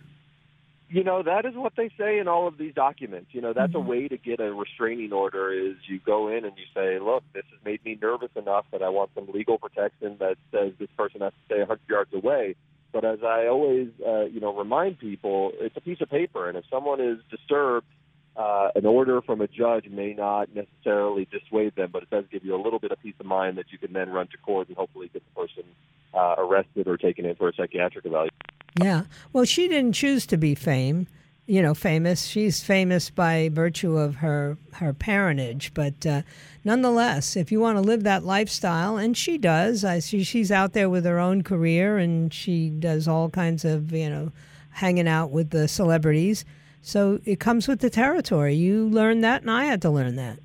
You 0.93 1.03
know, 1.03 1.23
that 1.23 1.45
is 1.45 1.55
what 1.55 1.73
they 1.75 1.89
say 1.97 2.19
in 2.19 2.27
all 2.27 2.47
of 2.47 2.59
these 2.59 2.75
documents. 2.75 3.29
You 3.31 3.41
know, 3.41 3.51
that's 3.51 3.73
mm-hmm. 3.73 3.87
a 3.87 3.89
way 3.89 4.07
to 4.09 4.15
get 4.15 4.39
a 4.39 4.53
restraining 4.53 5.11
order 5.11 5.51
is 5.51 5.73
you 5.87 5.99
go 5.99 6.27
in 6.27 6.45
and 6.45 6.55
you 6.55 6.65
say, 6.71 6.99
look, 6.99 7.23
this 7.33 7.45
has 7.49 7.59
made 7.65 7.83
me 7.83 7.97
nervous 7.99 8.29
enough 8.35 8.65
that 8.71 8.83
I 8.83 8.89
want 8.89 9.09
some 9.15 9.27
legal 9.33 9.57
protection 9.57 10.17
that 10.19 10.37
says 10.51 10.73
this 10.77 10.91
person 10.95 11.21
has 11.21 11.33
to 11.33 11.39
stay 11.47 11.57
100 11.57 11.79
yards 11.89 12.13
away. 12.13 12.53
But 12.91 13.05
as 13.05 13.23
I 13.23 13.47
always, 13.47 13.87
uh, 14.05 14.25
you 14.25 14.39
know, 14.39 14.55
remind 14.55 14.99
people, 14.99 15.53
it's 15.59 15.75
a 15.75 15.81
piece 15.81 15.99
of 15.99 16.11
paper. 16.11 16.47
And 16.47 16.59
if 16.59 16.65
someone 16.69 17.01
is 17.01 17.17
disturbed, 17.31 17.87
uh, 18.37 18.69
an 18.75 18.85
order 18.85 19.19
from 19.23 19.41
a 19.41 19.47
judge 19.47 19.89
may 19.89 20.13
not 20.13 20.49
necessarily 20.53 21.27
dissuade 21.31 21.75
them, 21.75 21.89
but 21.91 22.03
it 22.03 22.11
does 22.11 22.25
give 22.31 22.45
you 22.45 22.53
a 22.53 22.61
little 22.61 22.77
bit 22.77 22.91
of 22.91 23.01
peace 23.01 23.15
of 23.19 23.25
mind 23.25 23.57
that 23.57 23.71
you 23.71 23.79
can 23.79 23.93
then 23.93 24.11
run 24.11 24.27
to 24.27 24.37
court 24.37 24.67
and 24.67 24.77
hopefully 24.77 25.09
get 25.11 25.23
the 25.25 25.41
person 25.41 25.63
uh, 26.13 26.35
arrested 26.37 26.87
or 26.87 26.97
taken 26.97 27.25
in 27.25 27.33
for 27.33 27.49
a 27.49 27.53
psychiatric 27.55 28.05
evaluation. 28.05 28.37
Yeah. 28.79 29.03
Well, 29.31 29.45
she 29.45 29.67
didn't 29.67 29.93
choose 29.93 30.25
to 30.27 30.37
be 30.37 30.55
fame, 30.55 31.07
you 31.45 31.61
know, 31.61 31.73
famous. 31.73 32.25
She's 32.25 32.63
famous 32.63 33.09
by 33.09 33.49
virtue 33.51 33.97
of 33.97 34.15
her 34.15 34.57
her 34.73 34.93
parentage, 34.93 35.73
but 35.73 36.05
uh, 36.05 36.21
nonetheless, 36.63 37.35
if 37.35 37.51
you 37.51 37.59
want 37.59 37.77
to 37.77 37.81
live 37.81 38.03
that 38.03 38.23
lifestyle, 38.23 38.97
and 38.97 39.15
she 39.15 39.37
does, 39.37 39.83
I 39.83 39.99
see 39.99 40.23
she's 40.23 40.51
out 40.51 40.73
there 40.73 40.89
with 40.89 41.05
her 41.05 41.19
own 41.19 41.43
career, 41.43 41.97
and 41.97 42.33
she 42.33 42.69
does 42.69 43.07
all 43.07 43.29
kinds 43.29 43.63
of, 43.63 43.91
you 43.91 44.09
know, 44.09 44.31
hanging 44.71 45.07
out 45.07 45.29
with 45.29 45.51
the 45.51 45.67
celebrities. 45.67 46.43
So 46.81 47.19
it 47.25 47.39
comes 47.39 47.67
with 47.67 47.79
the 47.79 47.89
territory. 47.89 48.55
You 48.55 48.87
learn 48.87 49.21
that, 49.21 49.41
and 49.41 49.51
I 49.51 49.65
had 49.65 49.81
to 49.83 49.89
learn 49.89 50.15
that. 50.15 50.39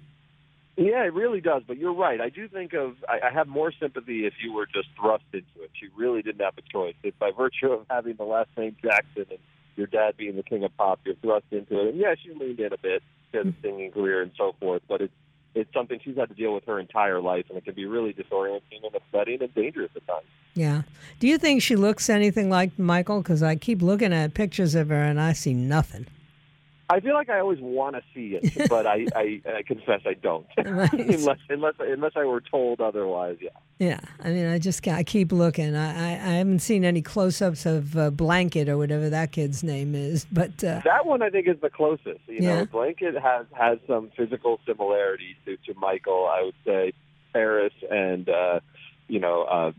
Yeah, 0.78 1.02
it 1.04 1.12
really 1.12 1.40
does. 1.40 1.64
But 1.66 1.76
you're 1.76 1.92
right. 1.92 2.20
I 2.20 2.28
do 2.28 2.46
think 2.46 2.72
of 2.72 2.94
I, 3.08 3.28
I 3.28 3.32
have 3.32 3.48
more 3.48 3.72
sympathy 3.72 4.26
if 4.26 4.34
you 4.42 4.52
were 4.52 4.66
just 4.66 4.88
thrust 4.98 5.24
into 5.32 5.64
it. 5.64 5.70
She 5.74 5.88
really 5.96 6.22
didn't 6.22 6.40
have 6.40 6.54
a 6.56 6.62
choice. 6.72 6.94
If 7.02 7.18
by 7.18 7.32
virtue 7.36 7.72
of 7.72 7.84
having 7.90 8.14
the 8.14 8.24
last 8.24 8.50
name 8.56 8.76
Jackson 8.80 9.26
and 9.28 9.38
your 9.74 9.88
dad 9.88 10.16
being 10.16 10.36
the 10.36 10.44
king 10.44 10.62
of 10.62 10.76
pop, 10.76 11.00
you're 11.04 11.16
thrust 11.16 11.46
into 11.50 11.80
it. 11.80 11.88
And 11.88 11.98
yeah, 11.98 12.14
she 12.22 12.32
leaned 12.32 12.60
in 12.60 12.72
a 12.72 12.78
bit 12.78 13.02
to 13.32 13.42
the 13.42 13.54
singing 13.60 13.90
career 13.90 14.22
and 14.22 14.30
so 14.38 14.54
forth. 14.60 14.82
But 14.88 15.00
it's 15.00 15.12
it's 15.56 15.72
something 15.74 15.98
she's 16.04 16.16
had 16.16 16.28
to 16.28 16.34
deal 16.36 16.54
with 16.54 16.64
her 16.66 16.78
entire 16.78 17.20
life, 17.20 17.46
and 17.48 17.58
it 17.58 17.64
can 17.64 17.74
be 17.74 17.86
really 17.86 18.12
disorienting 18.12 18.84
and 18.84 18.94
upsetting 18.94 19.42
and 19.42 19.52
dangerous 19.56 19.90
at 19.96 20.06
times. 20.06 20.26
Yeah. 20.54 20.82
Do 21.18 21.26
you 21.26 21.38
think 21.38 21.62
she 21.62 21.74
looks 21.74 22.08
anything 22.08 22.50
like 22.50 22.78
Michael? 22.78 23.20
Because 23.20 23.42
I 23.42 23.56
keep 23.56 23.82
looking 23.82 24.12
at 24.12 24.34
pictures 24.34 24.76
of 24.76 24.90
her 24.90 25.02
and 25.02 25.20
I 25.20 25.32
see 25.32 25.54
nothing. 25.54 26.06
I 26.90 27.00
feel 27.00 27.12
like 27.14 27.28
I 27.28 27.38
always 27.40 27.60
want 27.60 27.96
to 27.96 28.02
see 28.14 28.38
it, 28.40 28.68
but 28.70 28.86
I, 28.86 29.06
I, 29.14 29.42
I 29.46 29.62
confess 29.62 30.00
I 30.06 30.14
don't, 30.14 30.46
unless 30.56 31.38
unless 31.50 31.74
unless 31.78 32.12
I 32.16 32.24
were 32.24 32.40
told 32.40 32.80
otherwise. 32.80 33.36
Yeah. 33.40 33.50
Yeah, 33.78 34.00
I 34.24 34.30
mean, 34.30 34.46
I 34.48 34.58
just 34.58 34.86
I 34.88 35.04
keep 35.04 35.30
looking. 35.30 35.76
I 35.76 35.90
I, 35.90 36.12
I 36.14 36.32
haven't 36.34 36.60
seen 36.60 36.84
any 36.84 37.00
close-ups 37.00 37.64
of 37.64 37.96
uh, 37.96 38.10
Blanket 38.10 38.68
or 38.68 38.76
whatever 38.76 39.08
that 39.08 39.30
kid's 39.30 39.62
name 39.62 39.94
is, 39.94 40.26
but 40.32 40.64
uh, 40.64 40.80
that 40.84 41.06
one 41.06 41.22
I 41.22 41.30
think 41.30 41.46
is 41.46 41.60
the 41.62 41.70
closest. 41.70 42.18
You 42.26 42.38
yeah. 42.40 42.56
know, 42.56 42.66
Blanket 42.66 43.14
has 43.16 43.46
has 43.52 43.78
some 43.86 44.10
physical 44.16 44.58
similarities 44.66 45.36
to 45.44 45.56
to 45.58 45.74
Michael. 45.78 46.28
I 46.28 46.42
would 46.42 46.56
say 46.64 46.92
Paris 47.32 47.74
and 47.90 48.28
uh, 48.28 48.60
you 49.08 49.20
know. 49.20 49.42
Uh, 49.44 49.72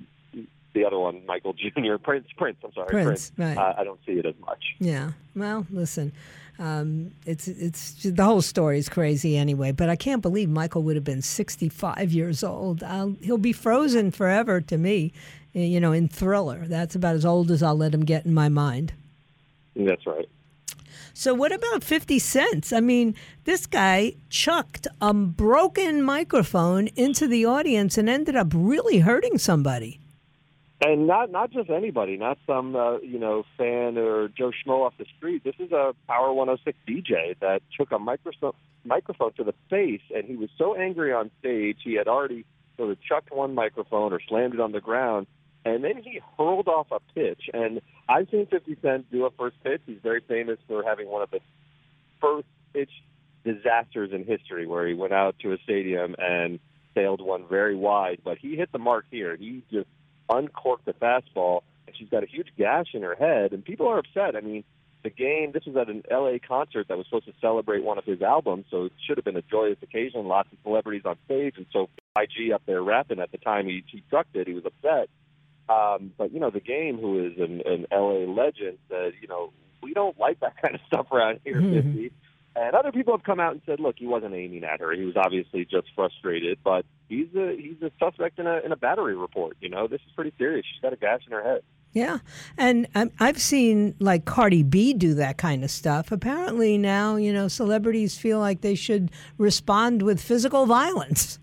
the 0.75 0.85
other 0.85 0.99
one, 0.99 1.25
Michael 1.25 1.53
Jr. 1.53 1.97
Prince. 2.01 2.27
Prince. 2.37 2.57
I'm 2.63 2.71
sorry, 2.73 2.87
Prince. 2.89 3.31
Prince. 3.31 3.31
Right. 3.37 3.57
Uh, 3.57 3.73
I 3.75 3.83
don't 3.83 3.99
see 4.05 4.13
it 4.13 4.25
as 4.25 4.35
much. 4.39 4.63
Yeah. 4.77 5.11
Well, 5.35 5.65
listen, 5.71 6.13
um, 6.59 7.11
it's 7.25 7.47
it's 7.47 8.03
the 8.03 8.23
whole 8.23 8.41
story 8.41 8.77
is 8.77 8.89
crazy 8.89 9.37
anyway. 9.37 9.71
But 9.71 9.89
I 9.89 9.95
can't 9.95 10.21
believe 10.21 10.49
Michael 10.49 10.83
would 10.83 10.95
have 10.95 11.05
been 11.05 11.21
65 11.21 12.11
years 12.11 12.43
old. 12.43 12.83
I'll, 12.83 13.15
he'll 13.21 13.37
be 13.37 13.53
frozen 13.53 14.11
forever 14.11 14.59
to 14.61 14.77
me. 14.77 15.13
Eh, 15.55 15.61
you 15.61 15.79
know, 15.79 15.93
in 15.93 16.09
Thriller, 16.09 16.65
that's 16.67 16.95
about 16.95 17.15
as 17.15 17.25
old 17.25 17.49
as 17.49 17.63
I'll 17.63 17.77
let 17.77 17.93
him 17.93 18.03
get 18.03 18.25
in 18.25 18.33
my 18.33 18.49
mind. 18.49 18.93
That's 19.75 20.05
right. 20.05 20.27
So 21.13 21.33
what 21.33 21.51
about 21.51 21.83
50 21.83 22.19
cents? 22.19 22.71
I 22.71 22.79
mean, 22.79 23.15
this 23.45 23.65
guy 23.65 24.13
chucked 24.29 24.87
a 25.01 25.13
broken 25.13 26.01
microphone 26.01 26.87
into 26.95 27.27
the 27.27 27.45
audience 27.45 27.97
and 27.97 28.09
ended 28.09 28.35
up 28.35 28.51
really 28.53 28.99
hurting 28.99 29.37
somebody. 29.37 29.99
And 30.81 31.07
not 31.07 31.31
not 31.31 31.51
just 31.51 31.69
anybody, 31.69 32.17
not 32.17 32.37
some 32.47 32.75
uh, 32.75 32.99
you 32.99 33.19
know 33.19 33.43
fan 33.57 33.97
or 33.97 34.29
Joe 34.29 34.51
Schmo 34.51 34.85
off 34.85 34.93
the 34.97 35.05
street. 35.17 35.43
This 35.43 35.55
is 35.59 35.71
a 35.71 35.93
Power 36.07 36.31
106 36.33 36.77
DJ 36.87 37.37
that 37.39 37.61
took 37.77 37.91
a 37.91 37.99
microphone 37.99 38.53
microphone 38.85 39.33
to 39.33 39.43
the 39.43 39.53
face, 39.69 40.01
and 40.15 40.25
he 40.25 40.35
was 40.35 40.49
so 40.57 40.75
angry 40.75 41.11
on 41.11 41.31
stage 41.39 41.77
he 41.83 41.95
had 41.95 42.07
already 42.07 42.45
sort 42.77 42.91
of 42.91 42.97
chucked 43.01 43.31
one 43.31 43.53
microphone 43.53 44.13
or 44.13 44.21
slammed 44.27 44.53
it 44.53 44.61
on 44.61 44.71
the 44.71 44.79
ground, 44.79 45.27
and 45.65 45.83
then 45.83 46.01
he 46.01 46.21
hurled 46.37 46.69
off 46.69 46.87
a 46.91 46.99
pitch. 47.13 47.49
And 47.53 47.81
I've 48.07 48.29
seen 48.29 48.47
50 48.47 48.77
Cent 48.81 49.11
do 49.11 49.25
a 49.25 49.31
first 49.31 49.61
pitch. 49.63 49.81
He's 49.85 49.99
very 50.01 50.21
famous 50.21 50.59
for 50.67 50.83
having 50.83 51.09
one 51.09 51.21
of 51.21 51.29
the 51.29 51.41
first 52.21 52.47
pitch 52.73 52.91
disasters 53.43 54.11
in 54.13 54.23
history, 54.23 54.65
where 54.65 54.87
he 54.87 54.93
went 54.93 55.11
out 55.11 55.35
to 55.39 55.51
a 55.51 55.57
stadium 55.63 56.15
and 56.17 56.59
sailed 56.95 57.19
one 57.19 57.45
very 57.49 57.75
wide. 57.75 58.21
But 58.23 58.37
he 58.37 58.55
hit 58.55 58.71
the 58.71 58.79
mark 58.79 59.05
here. 59.11 59.35
He 59.35 59.61
just 59.69 59.87
uncorked 60.29 60.85
the 60.85 60.93
fastball, 60.93 61.61
and 61.87 61.95
she's 61.97 62.09
got 62.09 62.23
a 62.23 62.27
huge 62.27 62.47
gash 62.57 62.87
in 62.93 63.01
her 63.03 63.15
head, 63.15 63.53
and 63.53 63.63
people 63.63 63.87
are 63.87 63.99
upset. 63.99 64.35
I 64.35 64.41
mean, 64.41 64.63
the 65.03 65.09
game, 65.09 65.51
this 65.53 65.65
was 65.65 65.75
at 65.77 65.89
an 65.89 66.03
LA 66.11 66.37
concert 66.45 66.87
that 66.89 66.97
was 66.97 67.07
supposed 67.07 67.25
to 67.25 67.33
celebrate 67.39 67.83
one 67.83 67.97
of 67.97 68.05
his 68.05 68.21
albums, 68.21 68.65
so 68.69 68.85
it 68.85 68.93
should 69.05 69.17
have 69.17 69.25
been 69.25 69.37
a 69.37 69.41
joyous 69.41 69.77
occasion, 69.81 70.27
lots 70.27 70.51
of 70.51 70.57
celebrities 70.63 71.03
on 71.05 71.15
stage, 71.25 71.55
and 71.57 71.65
so 71.71 71.89
YG 72.17 72.53
up 72.53 72.61
there 72.65 72.81
rapping 72.83 73.19
at 73.19 73.31
the 73.31 73.37
time 73.37 73.65
he, 73.65 73.83
he 73.87 74.03
struck 74.07 74.27
it, 74.33 74.47
he 74.47 74.53
was 74.53 74.65
upset. 74.65 75.09
Um, 75.69 76.13
but, 76.17 76.33
you 76.33 76.39
know, 76.39 76.49
the 76.49 76.59
game, 76.59 76.97
who 76.97 77.25
is 77.25 77.37
an, 77.37 77.61
an 77.65 77.85
LA 77.91 78.25
legend, 78.31 78.79
said, 78.89 79.13
you 79.21 79.27
know, 79.27 79.53
we 79.81 79.93
don't 79.93 80.19
like 80.19 80.39
that 80.41 80.61
kind 80.61 80.75
of 80.75 80.81
stuff 80.87 81.11
around 81.11 81.39
here, 81.45 81.61
mm-hmm. 81.61 81.91
50. 81.93 82.11
And 82.55 82.75
other 82.75 82.91
people 82.91 83.13
have 83.13 83.23
come 83.23 83.39
out 83.39 83.53
and 83.53 83.61
said, 83.65 83.79
look, 83.79 83.95
he 83.97 84.07
wasn't 84.07 84.33
aiming 84.33 84.63
at 84.63 84.79
her. 84.79 84.91
He 84.91 85.05
was 85.05 85.15
obviously 85.15 85.65
just 85.65 85.87
frustrated, 85.95 86.59
but 86.63 86.85
he's 87.07 87.27
a 87.35 87.55
he's 87.55 87.81
a 87.81 87.91
suspect 87.99 88.39
in 88.39 88.47
a 88.47 88.59
in 88.59 88.71
a 88.71 88.75
battery 88.75 89.15
report. 89.15 89.55
You 89.61 89.69
know, 89.69 89.87
this 89.87 90.01
is 90.07 90.11
pretty 90.15 90.33
serious. 90.37 90.65
She's 90.71 90.81
got 90.81 90.93
a 90.93 90.97
gash 90.97 91.21
in 91.25 91.31
her 91.31 91.43
head. 91.43 91.61
Yeah, 91.91 92.19
and 92.57 92.87
um, 92.93 93.11
I've 93.19 93.41
seen 93.41 93.95
like 93.99 94.25
Cardi 94.25 94.61
B 94.61 94.93
do 94.93 95.15
that 95.15 95.37
kind 95.37 95.63
of 95.63 95.71
stuff. 95.71 96.11
Apparently 96.11 96.77
now, 96.77 97.15
you 97.15 97.33
know, 97.33 97.47
celebrities 97.47 98.17
feel 98.17 98.39
like 98.39 98.61
they 98.61 98.75
should 98.75 99.09
respond 99.37 100.01
with 100.03 100.21
physical 100.21 100.65
violence. 100.65 101.39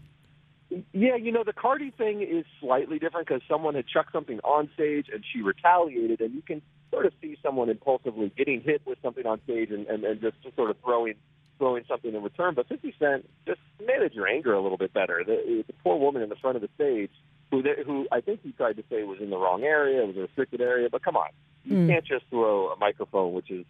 Yeah, 0.92 1.14
you 1.14 1.31
know, 1.31 1.44
the 1.44 1.52
Cardi 1.52 1.90
thing 1.90 2.22
is 2.22 2.44
slightly 2.61 2.98
different 2.98 3.29
because 3.29 3.42
someone 3.48 3.74
had 3.74 3.87
chucked 3.87 4.12
something 4.12 4.40
on 4.40 4.68
stage 4.74 5.07
and 5.12 5.24
she 5.33 5.40
retaliated, 5.40 6.20
and 6.20 6.35
you 6.35 6.42
can 6.42 6.61
sort 6.90 7.07
of 7.07 7.12
see 7.20 7.37
someone 7.42 7.68
impulsively 7.68 8.33
getting 8.37 8.61
hit 8.61 8.83
with 8.85 8.98
something 9.02 9.26
on 9.26 9.40
stage 9.44 9.70
and, 9.70 9.87
and, 9.87 10.05
and 10.05 10.20
just 10.20 10.37
sort 10.57 10.70
of 10.70 10.76
throwing 10.85 11.14
throwing 11.59 11.85
something 11.88 12.14
in 12.14 12.22
return. 12.22 12.55
But 12.55 12.68
50 12.68 12.94
Cent, 12.98 13.31
just 13.46 13.61
manage 13.87 14.12
your 14.12 14.29
anger 14.29 14.52
a 14.52 14.61
little 14.61 14.76
bit 14.76 14.92
better. 14.92 15.22
The, 15.24 15.64
the 15.66 15.72
poor 15.85 15.98
woman 15.98 16.20
in 16.20 16.29
the 16.29 16.37
front 16.37 16.57
of 16.57 16.62
the 16.62 16.68
stage, 16.74 17.11
who 17.50 17.62
they, 17.62 17.83
who 17.85 18.07
I 18.12 18.20
think 18.20 18.40
he 18.42 18.52
tried 18.52 18.76
to 18.76 18.85
say 18.90 19.05
was 19.05 19.18
in 19.20 19.31
the 19.31 19.38
wrong 19.38 19.62
area, 19.62 20.05
was 20.05 20.16
a 20.16 20.20
restricted 20.20 20.61
area. 20.61 20.88
But 20.90 21.02
come 21.02 21.16
on, 21.16 21.31
you 21.64 21.76
mm. 21.76 21.88
can't 21.88 22.05
just 22.05 22.24
throw 22.29 22.72
a 22.72 22.76
microphone, 22.76 23.33
which 23.33 23.50
is 23.50 23.64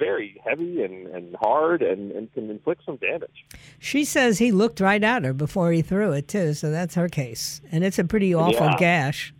very 0.00 0.40
heavy 0.44 0.82
and, 0.82 1.06
and 1.08 1.36
hard 1.36 1.82
and, 1.82 2.10
and 2.10 2.32
can 2.32 2.50
inflict 2.50 2.84
some 2.84 2.96
damage. 2.96 3.44
She 3.78 4.04
says 4.04 4.38
he 4.38 4.50
looked 4.50 4.80
right 4.80 5.04
at 5.04 5.22
her 5.22 5.34
before 5.34 5.70
he 5.70 5.82
threw 5.82 6.12
it 6.12 6.26
too, 6.26 6.54
so 6.54 6.70
that's 6.70 6.96
her 6.96 7.08
case, 7.08 7.60
and 7.70 7.84
it's 7.84 7.98
a 7.98 8.04
pretty 8.04 8.34
awful 8.34 8.66
yeah. 8.66 8.76
gash. 8.78 9.32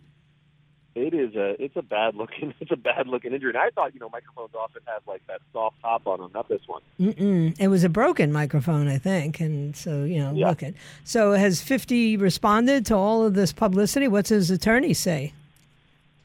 It 0.93 1.13
is 1.13 1.35
a 1.35 1.55
it's 1.61 1.77
a 1.77 1.81
bad 1.81 2.15
looking 2.15 2.53
it's 2.59 2.71
a 2.71 2.75
bad 2.75 3.07
looking 3.07 3.33
injury. 3.33 3.51
And 3.51 3.57
I 3.57 3.69
thought 3.69 3.93
you 3.93 3.99
know 3.99 4.09
microphones 4.09 4.51
often 4.53 4.81
have 4.85 5.01
like 5.07 5.25
that 5.27 5.41
soft 5.53 5.81
top 5.81 6.05
on 6.05 6.19
them, 6.19 6.31
not 6.33 6.49
this 6.49 6.61
one. 6.67 6.81
Mm-mm. 6.99 7.55
It 7.59 7.69
was 7.69 7.83
a 7.83 7.89
broken 7.89 8.31
microphone, 8.31 8.87
I 8.87 8.97
think, 8.97 9.39
and 9.39 9.75
so 9.75 10.03
you 10.03 10.19
know, 10.19 10.33
yeah. 10.33 10.49
look 10.49 10.63
at. 10.63 10.73
So 11.05 11.31
has 11.31 11.61
Fifty 11.61 12.17
responded 12.17 12.85
to 12.87 12.95
all 12.95 13.25
of 13.25 13.35
this 13.35 13.53
publicity? 13.53 14.07
What's 14.07 14.29
his 14.29 14.51
attorney 14.51 14.93
say? 14.93 15.33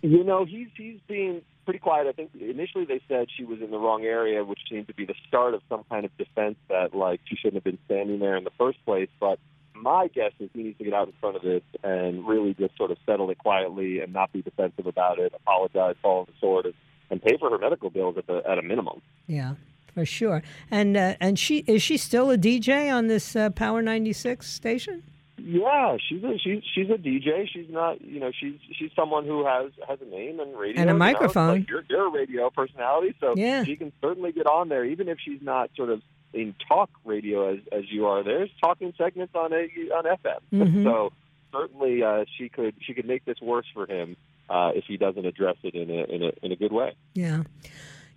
You 0.03 0.25
know, 0.25 0.45
he's 0.45 0.69
he's 0.77 0.99
being 1.07 1.43
pretty 1.67 1.81
quiet. 1.81 2.07
I 2.07 2.13
think 2.13 2.31
initially 2.41 2.87
they 2.87 3.03
said 3.09 3.27
she 3.37 3.45
was 3.45 3.61
in 3.61 3.71
the 3.71 3.79
wrong 3.79 4.05
area, 4.05 4.43
which 4.43 4.61
seemed 4.71 4.87
to 4.87 4.95
be 4.95 5.05
the 5.05 5.15
start 5.29 5.53
of 5.53 5.61
some 5.69 5.85
kind 5.91 6.07
of 6.07 6.17
defense 6.17 6.57
that 6.69 6.95
like 6.95 7.21
she 7.27 7.37
shouldn't 7.37 7.57
have 7.57 7.65
been 7.65 7.79
standing 7.85 8.21
there 8.21 8.37
in 8.37 8.45
the 8.45 8.53
first 8.57 8.83
place. 8.87 9.11
But 9.21 9.39
my 9.75 10.09
guess 10.09 10.33
is 10.41 10.49
he 10.55 10.63
needs 10.63 10.79
to 10.79 10.85
get 10.85 10.95
out 10.95 11.09
in 11.09 11.15
front 11.21 11.37
of 11.37 11.43
this 11.43 11.63
and 11.85 12.27
really 12.27 12.55
just 12.55 12.75
sort 12.79 12.91
of 12.91 12.97
settle 13.05 13.29
it 13.31 13.39
quietly 13.39 14.01
and 14.01 14.13
not 14.13 14.33
be 14.33 14.41
defensive 14.41 14.87
about 14.87 15.19
it, 15.19 15.35
apologize, 15.35 15.97
fall 16.01 16.21
on 16.21 16.27
the 16.27 16.33
sword, 16.41 16.67
and, 16.67 16.75
and 17.11 17.21
pay 17.21 17.37
for 17.37 17.51
her 17.51 17.59
medical 17.59 17.91
bills 17.91 18.17
at 18.17 18.27
the 18.27 18.43
at 18.49 18.59
a 18.59 18.63
minimum. 18.63 19.03
Yeah, 19.27 19.57
for 19.93 20.07
sure. 20.07 20.43
And 20.71 20.97
uh, 20.97 21.17
and 21.21 21.39
she 21.39 21.59
is 21.67 21.83
she 21.83 21.99
still 21.99 22.31
a 22.31 22.39
DJ 22.39 22.91
on 22.91 23.09
this 23.09 23.37
uh, 23.37 23.51
Power 23.51 23.83
ninety 23.83 24.13
six 24.13 24.49
station? 24.49 25.03
Yeah, 25.39 25.97
she's 26.09 26.23
a 26.25 26.39
she's 26.39 26.63
she's 26.75 26.89
a 26.91 26.95
DJ. 26.95 27.47
She's 27.53 27.69
not 27.69 28.01
you 28.01 28.21
know 28.21 28.31
she's 28.39 28.55
she's 28.79 28.91
someone 28.97 29.27
who 29.27 29.45
has 29.45 29.71
has 29.87 29.99
a 30.01 30.07
name 30.07 30.41
and 30.41 30.57
radio 30.59 30.81
and 30.81 30.91
a 30.91 30.95
microphone. 30.95 31.47
Know? 31.47 31.53
Like 31.55 31.69
you're, 31.69 31.85
you're 31.89 32.07
a 32.07 32.11
radio 32.11 32.51
personality, 32.51 33.15
so 33.21 33.35
yeah. 33.37 33.65
she 33.65 33.77
can 33.77 33.93
certainly 34.01 34.33
get 34.33 34.47
on 34.47 34.69
there, 34.69 34.85
even 34.85 35.09
if 35.09 35.19
she's 35.23 35.43
not 35.43 35.71
sort 35.77 35.91
of 35.91 36.01
in 36.33 36.55
talk 36.67 36.91
radio 37.05 37.53
as 37.53 37.61
as 37.71 37.85
you 37.91 38.07
are. 38.07 38.23
There's 38.23 38.51
talking 38.61 38.95
segments 38.97 39.35
on 39.35 39.53
a 39.53 39.69
on 39.95 40.05
FM, 40.05 40.39
mm-hmm. 40.53 40.85
so 40.85 41.13
certainly 41.53 42.03
uh, 42.03 42.25
she 42.39 42.49
could 42.49 42.75
she 42.81 42.95
could 42.95 43.07
make 43.07 43.25
this 43.25 43.41
worse 43.41 43.67
for 43.75 43.87
him 43.87 44.17
uh, 44.49 44.71
if 44.75 44.85
he 44.87 44.97
doesn't 44.97 45.27
address 45.27 45.57
it 45.63 45.75
in 45.75 45.91
a 45.91 46.05
in 46.05 46.23
a 46.23 46.33
in 46.43 46.53
a 46.53 46.57
good 46.57 46.73
way. 46.73 46.95
Yeah. 47.15 47.43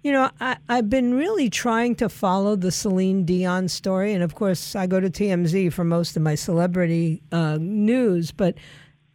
You 0.02 0.14
know, 0.14 0.30
I, 0.40 0.58
I've 0.70 0.90
been 0.90 1.14
really 1.14 1.50
trying 1.50 1.96
to 1.96 2.08
follow 2.08 2.56
the 2.56 2.72
Celine 2.72 3.26
Dion 3.26 3.68
story, 3.68 4.14
and 4.14 4.24
of 4.24 4.34
course, 4.34 4.76
I 4.76 4.88
go 4.88 5.00
to 5.00 5.10
TMZ 5.10 5.74
for 5.74 5.84
most 5.84 6.16
of 6.16 6.22
my 6.22 6.36
celebrity 6.36 7.22
uh, 7.32 7.58
news, 7.60 8.32
but 8.32 8.56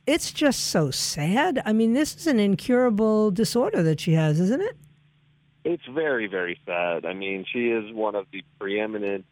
it's 0.07 0.31
just 0.31 0.67
so 0.67 0.91
sad. 0.91 1.63
I 1.65 1.73
mean, 1.73 1.95
this 1.95 2.15
is 2.17 2.27
an 2.27 2.39
incurable 2.39 3.31
disorder 3.31 3.83
that 3.83 4.01
she 4.01 4.13
has, 4.13 4.39
isn't 4.41 4.61
it? 4.61 4.77
It's 5.65 5.87
very, 5.87 6.27
very 6.27 6.61
sad. 6.67 7.07
I 7.07 7.15
mean, 7.15 7.47
she 7.51 7.71
is 7.71 7.91
one 7.95 8.15
of 8.15 8.27
the 8.31 8.43
preeminent 8.59 9.25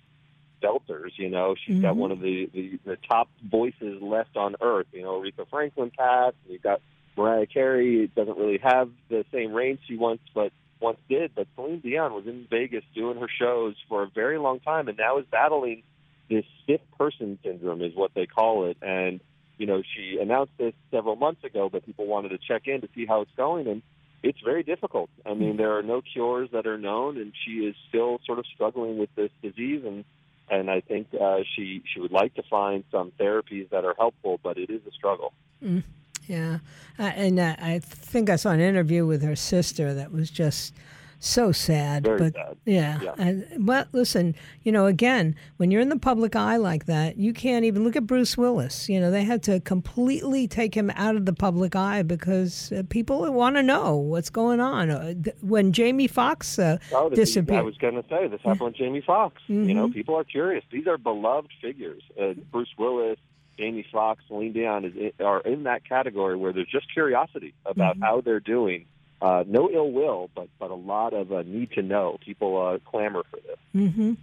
belters. 0.62 1.10
You 1.16 1.28
know, 1.28 1.54
she's 1.62 1.74
mm-hmm. 1.74 1.82
got 1.82 1.96
one 1.96 2.12
of 2.12 2.20
the, 2.20 2.48
the 2.54 2.78
the 2.86 2.96
top 3.08 3.28
voices 3.44 4.00
left 4.00 4.38
on 4.38 4.56
earth. 4.62 4.86
You 4.92 5.02
know, 5.02 5.20
Aretha 5.20 5.46
Franklin 5.50 5.90
passed, 5.90 6.36
and 6.44 6.54
you've 6.54 6.62
got 6.62 6.80
Mariah 7.18 7.46
Carey. 7.46 8.10
Doesn't 8.16 8.38
really 8.38 8.58
have 8.62 8.90
the 9.10 9.26
same 9.30 9.52
range 9.52 9.80
she 9.86 9.96
once, 9.98 10.22
but 10.34 10.52
once 10.83 10.99
did. 11.09 11.35
But 11.35 11.47
Celine 11.55 11.81
Dion 11.81 12.12
was 12.12 12.27
in 12.27 12.47
Vegas 12.51 12.85
doing 12.95 13.18
her 13.18 13.29
shows 13.29 13.75
for 13.88 14.03
a 14.03 14.07
very 14.09 14.38
long 14.38 14.61
time, 14.61 14.88
and 14.88 14.99
now 14.99 15.18
is 15.18 15.27
battling 15.31 15.83
this 16.29 16.45
stiff 16.62 16.81
person 16.99 17.38
syndrome, 17.42 17.83
is 17.83 17.95
what 17.95 18.12
they 18.14 18.27
call 18.27 18.66
it. 18.66 18.77
And 18.83 19.21
you 19.59 19.66
know, 19.66 19.83
she 19.95 20.18
announced 20.21 20.53
this 20.59 20.75
several 20.90 21.16
months 21.16 21.45
ago, 21.45 21.68
but 21.71 21.87
people 21.87 22.07
wanted 22.07 22.31
to 22.31 22.38
check 22.38 22.66
in 22.66 22.81
to 22.81 22.88
see 22.95 23.07
how 23.07 23.21
it's 23.21 23.31
going, 23.37 23.68
and 23.68 23.83
it's 24.23 24.40
very 24.40 24.62
difficult. 24.62 25.11
I 25.27 25.35
mean, 25.35 25.57
there 25.57 25.77
are 25.77 25.83
no 25.83 26.01
cures 26.01 26.49
that 26.53 26.66
are 26.66 26.79
known, 26.79 27.16
and 27.16 27.33
she 27.45 27.66
is 27.66 27.75
still 27.88 28.21
sort 28.25 28.38
of 28.38 28.47
struggling 28.55 28.99
with 28.99 29.11
this 29.14 29.31
disease. 29.42 29.83
And 29.85 30.05
and 30.51 30.71
I 30.71 30.81
think 30.81 31.09
uh, 31.18 31.40
she 31.55 31.83
she 31.92 32.01
would 32.01 32.12
like 32.12 32.35
to 32.35 32.42
find 32.42 32.85
some 32.90 33.12
therapies 33.18 33.71
that 33.71 33.85
are 33.85 33.95
helpful, 33.99 34.38
but 34.42 34.59
it 34.59 34.71
is 34.71 34.81
a 34.87 34.90
struggle. 34.92 35.33
Mm, 35.62 35.83
yeah, 36.26 36.58
uh, 36.98 37.02
and 37.02 37.38
uh, 37.38 37.56
I 37.58 37.78
think 37.80 38.30
I 38.30 38.37
saw 38.37 38.50
an 38.50 38.61
interview 38.61 39.06
with 39.06 39.22
her 39.22 39.37
sister 39.37 39.94
that 39.94 40.12
was 40.12 40.30
just 40.30 40.74
so 41.22 41.52
sad. 41.52 42.04
Very 42.04 42.18
but 42.18 42.35
sad. 42.35 42.56
yeah, 42.64 43.00
yeah. 43.00 43.14
And, 43.16 43.46
but 43.58 43.88
listen, 43.92 44.35
you 44.62 44.72
know, 44.72 44.87
again, 44.87 45.37
when 45.56 45.70
you're 45.70 45.80
in 45.80 45.88
the 45.88 45.98
public 45.98 46.35
eye 46.35 46.56
like 46.56 46.87
that, 46.87 47.16
you 47.16 47.32
can't 47.32 47.64
even 47.64 47.85
look 47.85 47.94
at 47.96 48.06
Bruce 48.06 48.37
Willis. 48.37 48.88
You 48.88 49.00
know, 49.00 49.11
they 49.11 49.22
had 49.22 49.42
to 49.44 49.61
completely 49.61 50.48
take 50.48 50.74
him 50.74 50.90
out 50.96 51.14
of 51.14 51.24
the 51.24 51.32
public 51.32 51.76
eye 51.76 52.02
because 52.02 52.72
uh, 52.72 52.82
people 52.88 53.30
want 53.32 53.56
to 53.56 53.62
know 53.62 53.94
what's 53.96 54.30
going 54.30 54.61
on. 54.61 54.90
Uh, 54.90 55.14
when 55.40 55.72
Jamie 55.72 56.08
Foxx 56.08 56.58
uh, 56.58 56.78
oh, 56.92 57.08
disappeared, 57.11 57.61
I 57.61 57.62
was 57.62 57.78
going 57.78 57.94
to 57.94 58.04
say 58.08 58.26
this 58.26 58.40
happened 58.42 58.61
with 58.61 58.76
Jamie 58.76 59.02
Foxx. 59.06 59.40
Mm-hmm. 59.48 59.68
You 59.68 59.74
know, 59.74 59.87
mm-hmm. 59.87 59.94
people 59.94 60.16
are 60.16 60.24
curious. 60.24 60.64
These 60.72 60.88
are 60.88 60.98
beloved 60.98 61.52
figures. 61.61 62.02
Uh, 62.20 62.35
Bruce 62.50 62.74
Willis. 62.76 63.18
Jamie 63.58 63.86
Foxx, 63.90 64.22
Celine 64.28 64.52
Dion 64.52 64.84
is, 64.84 65.12
are 65.20 65.40
in 65.40 65.64
that 65.64 65.86
category 65.88 66.36
where 66.36 66.52
there's 66.52 66.70
just 66.70 66.92
curiosity 66.92 67.54
about 67.66 67.94
mm-hmm. 67.94 68.04
how 68.04 68.20
they're 68.20 68.40
doing 68.40 68.86
uh, 69.22 69.44
no 69.46 69.70
ill 69.70 69.92
will, 69.92 70.30
but 70.34 70.48
but 70.58 70.72
a 70.72 70.74
lot 70.74 71.14
of 71.14 71.32
uh, 71.32 71.42
need 71.42 71.70
to 71.72 71.80
know. 71.82 72.18
People 72.24 72.60
uh, 72.60 72.78
clamor 72.90 73.22
for 73.30 73.38
this. 73.46 73.56
Mm-hmm. 73.74 74.14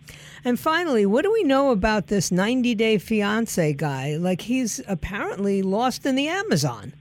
And 0.44 0.60
finally, 0.60 1.06
what 1.06 1.22
do 1.22 1.32
we 1.32 1.44
know 1.44 1.72
about 1.72 2.08
this 2.08 2.32
90 2.32 2.76
Day 2.76 2.98
Fiance 2.98 3.74
guy? 3.74 4.18
Like 4.18 4.42
he's 4.42 4.82
apparently 4.90 5.62
lost 5.62 6.06
in 6.06 6.16
the 6.16 6.28
Amazon. 6.28 6.92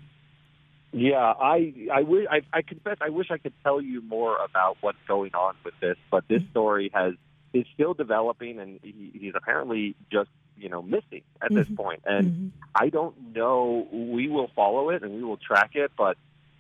Yeah, 0.93 1.17
I 1.19 1.75
I, 1.93 2.03
wish, 2.03 2.27
I 2.31 2.43
I 2.53 2.63
confess 2.63 2.99
I 3.01 3.09
wish 3.09 3.33
I 3.33 3.39
could 3.39 3.53
tell 3.65 3.81
you 3.81 4.01
more 4.01 4.37
about 4.37 4.79
what's 4.81 4.99
going 5.09 5.35
on 5.35 5.57
with 5.65 5.75
this, 5.81 5.97
but 6.09 6.23
this 6.29 6.41
mm-hmm. 6.41 6.51
story 6.53 6.91
has 6.95 7.15
is 7.53 7.67
still 7.75 7.95
developing, 7.95 8.61
and 8.61 8.79
he, 8.81 9.11
he's 9.13 9.33
apparently 9.35 9.97
just 10.13 10.31
you 10.59 10.69
know 10.69 10.83
missing 10.83 11.23
at 11.43 11.53
this 11.53 11.67
mm-hmm. 11.67 11.77
point. 11.77 12.03
And 12.05 12.27
mm-hmm. 12.27 12.49
I 12.75 12.89
don't 12.89 13.35
know. 13.35 13.87
We 13.93 14.29
will 14.29 14.51
follow 14.55 14.91
it 14.91 15.03
and 15.03 15.15
we 15.15 15.23
will 15.23 15.37
track 15.37 15.71
it, 15.75 15.93
but 15.97 16.17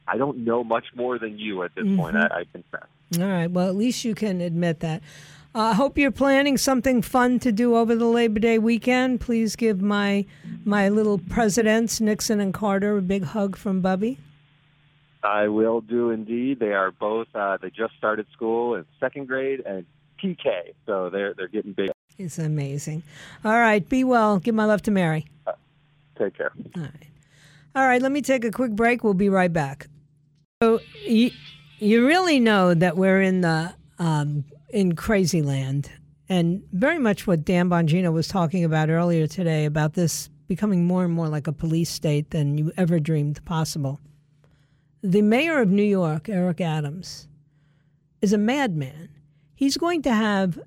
I 0.07 0.17
don't 0.17 0.39
know 0.39 0.65
much 0.65 0.87
more 0.95 1.19
than 1.19 1.39
you 1.39 1.63
at 1.63 1.75
this 1.75 1.85
mm-hmm. 1.85 1.97
point. 1.97 2.17
I, 2.17 2.27
I 2.27 2.45
confess. 2.53 2.87
All 3.19 3.27
right. 3.27 3.51
Well, 3.51 3.69
at 3.69 3.77
least 3.77 4.05
you 4.05 4.15
can 4.15 4.41
admit 4.41 4.81
that. 4.81 5.03
I 5.55 5.71
uh, 5.71 5.75
hope 5.75 5.97
you're 5.97 6.11
planning 6.11 6.59
something 6.59 7.01
fun 7.01 7.39
to 7.41 7.51
do 7.51 7.75
over 7.75 7.97
the 7.97 8.05
Labor 8.05 8.39
Day 8.39 8.59
weekend. 8.59 9.21
Please 9.21 9.57
give 9.57 9.81
my 9.81 10.27
my 10.65 10.89
little 10.89 11.19
presidents 11.19 12.01
Nixon 12.01 12.39
and 12.39 12.53
Carter 12.53 12.99
a 12.99 13.03
big 13.03 13.25
hug 13.25 13.57
from 13.57 13.81
Bubby. 13.81 14.19
I 15.23 15.49
will 15.49 15.81
do 15.81 16.11
indeed. 16.11 16.61
They 16.61 16.75
are 16.75 16.91
both. 16.91 17.29
Uh, 17.35 17.57
they 17.61 17.71
just 17.71 17.95
started 17.97 18.27
school 18.33 18.75
in 18.75 18.85
second 19.01 19.27
grade 19.27 19.63
and 19.65 19.87
PK, 20.23 20.75
so 20.87 21.11
they're 21.11 21.35
they're 21.35 21.49
getting 21.49 21.73
big. 21.73 21.91
It's 22.18 22.38
amazing. 22.38 23.04
All 23.44 23.52
right, 23.59 23.88
be 23.88 24.02
well. 24.02 24.40
Give 24.40 24.54
my 24.54 24.64
love 24.64 24.83
to 24.83 24.90
Mary. 24.90 25.26
Uh, 25.46 25.52
take 26.18 26.37
care. 26.37 26.50
All 26.74 26.83
right. 26.83 27.07
All 27.76 27.87
right. 27.87 28.02
Let 28.02 28.11
me 28.11 28.22
take 28.22 28.44
a 28.44 28.50
quick 28.50 28.72
break. 28.72 29.04
We'll 29.04 29.14
be 29.14 29.28
right 29.28 29.52
back. 29.52 29.87
So 30.61 30.81
you 31.07 31.31
you 31.78 32.04
really 32.04 32.40
know 32.40 32.74
that 32.74 32.96
we're 32.96 33.22
in 33.22 33.42
the 33.42 33.72
um, 34.00 34.44
in 34.70 34.96
crazy 34.96 35.42
land, 35.42 35.92
and 36.28 36.64
very 36.72 36.98
much 36.98 37.28
what 37.28 37.44
Dan 37.44 37.68
Bongino 37.68 38.12
was 38.12 38.26
talking 38.26 38.64
about 38.64 38.90
earlier 38.90 39.28
today 39.28 39.64
about 39.64 39.94
this 39.94 40.28
becoming 40.48 40.87
more 40.87 41.04
and 41.04 41.14
more 41.14 41.28
like 41.28 41.46
a 41.46 41.52
police 41.52 41.90
state 41.90 42.31
than 42.31 42.59
you 42.59 42.72
ever 42.76 42.98
dreamed 42.98 43.44
possible. 43.44 44.00
The 45.02 45.22
mayor 45.22 45.61
of 45.61 45.68
New 45.68 45.85
York, 45.85 46.28
Eric 46.28 46.61
Adams, 46.61 47.28
is 48.20 48.33
a 48.33 48.38
madman. 48.38 49.11
He's 49.54 49.76
going 49.76 50.02
to 50.02 50.12
have 50.12 50.59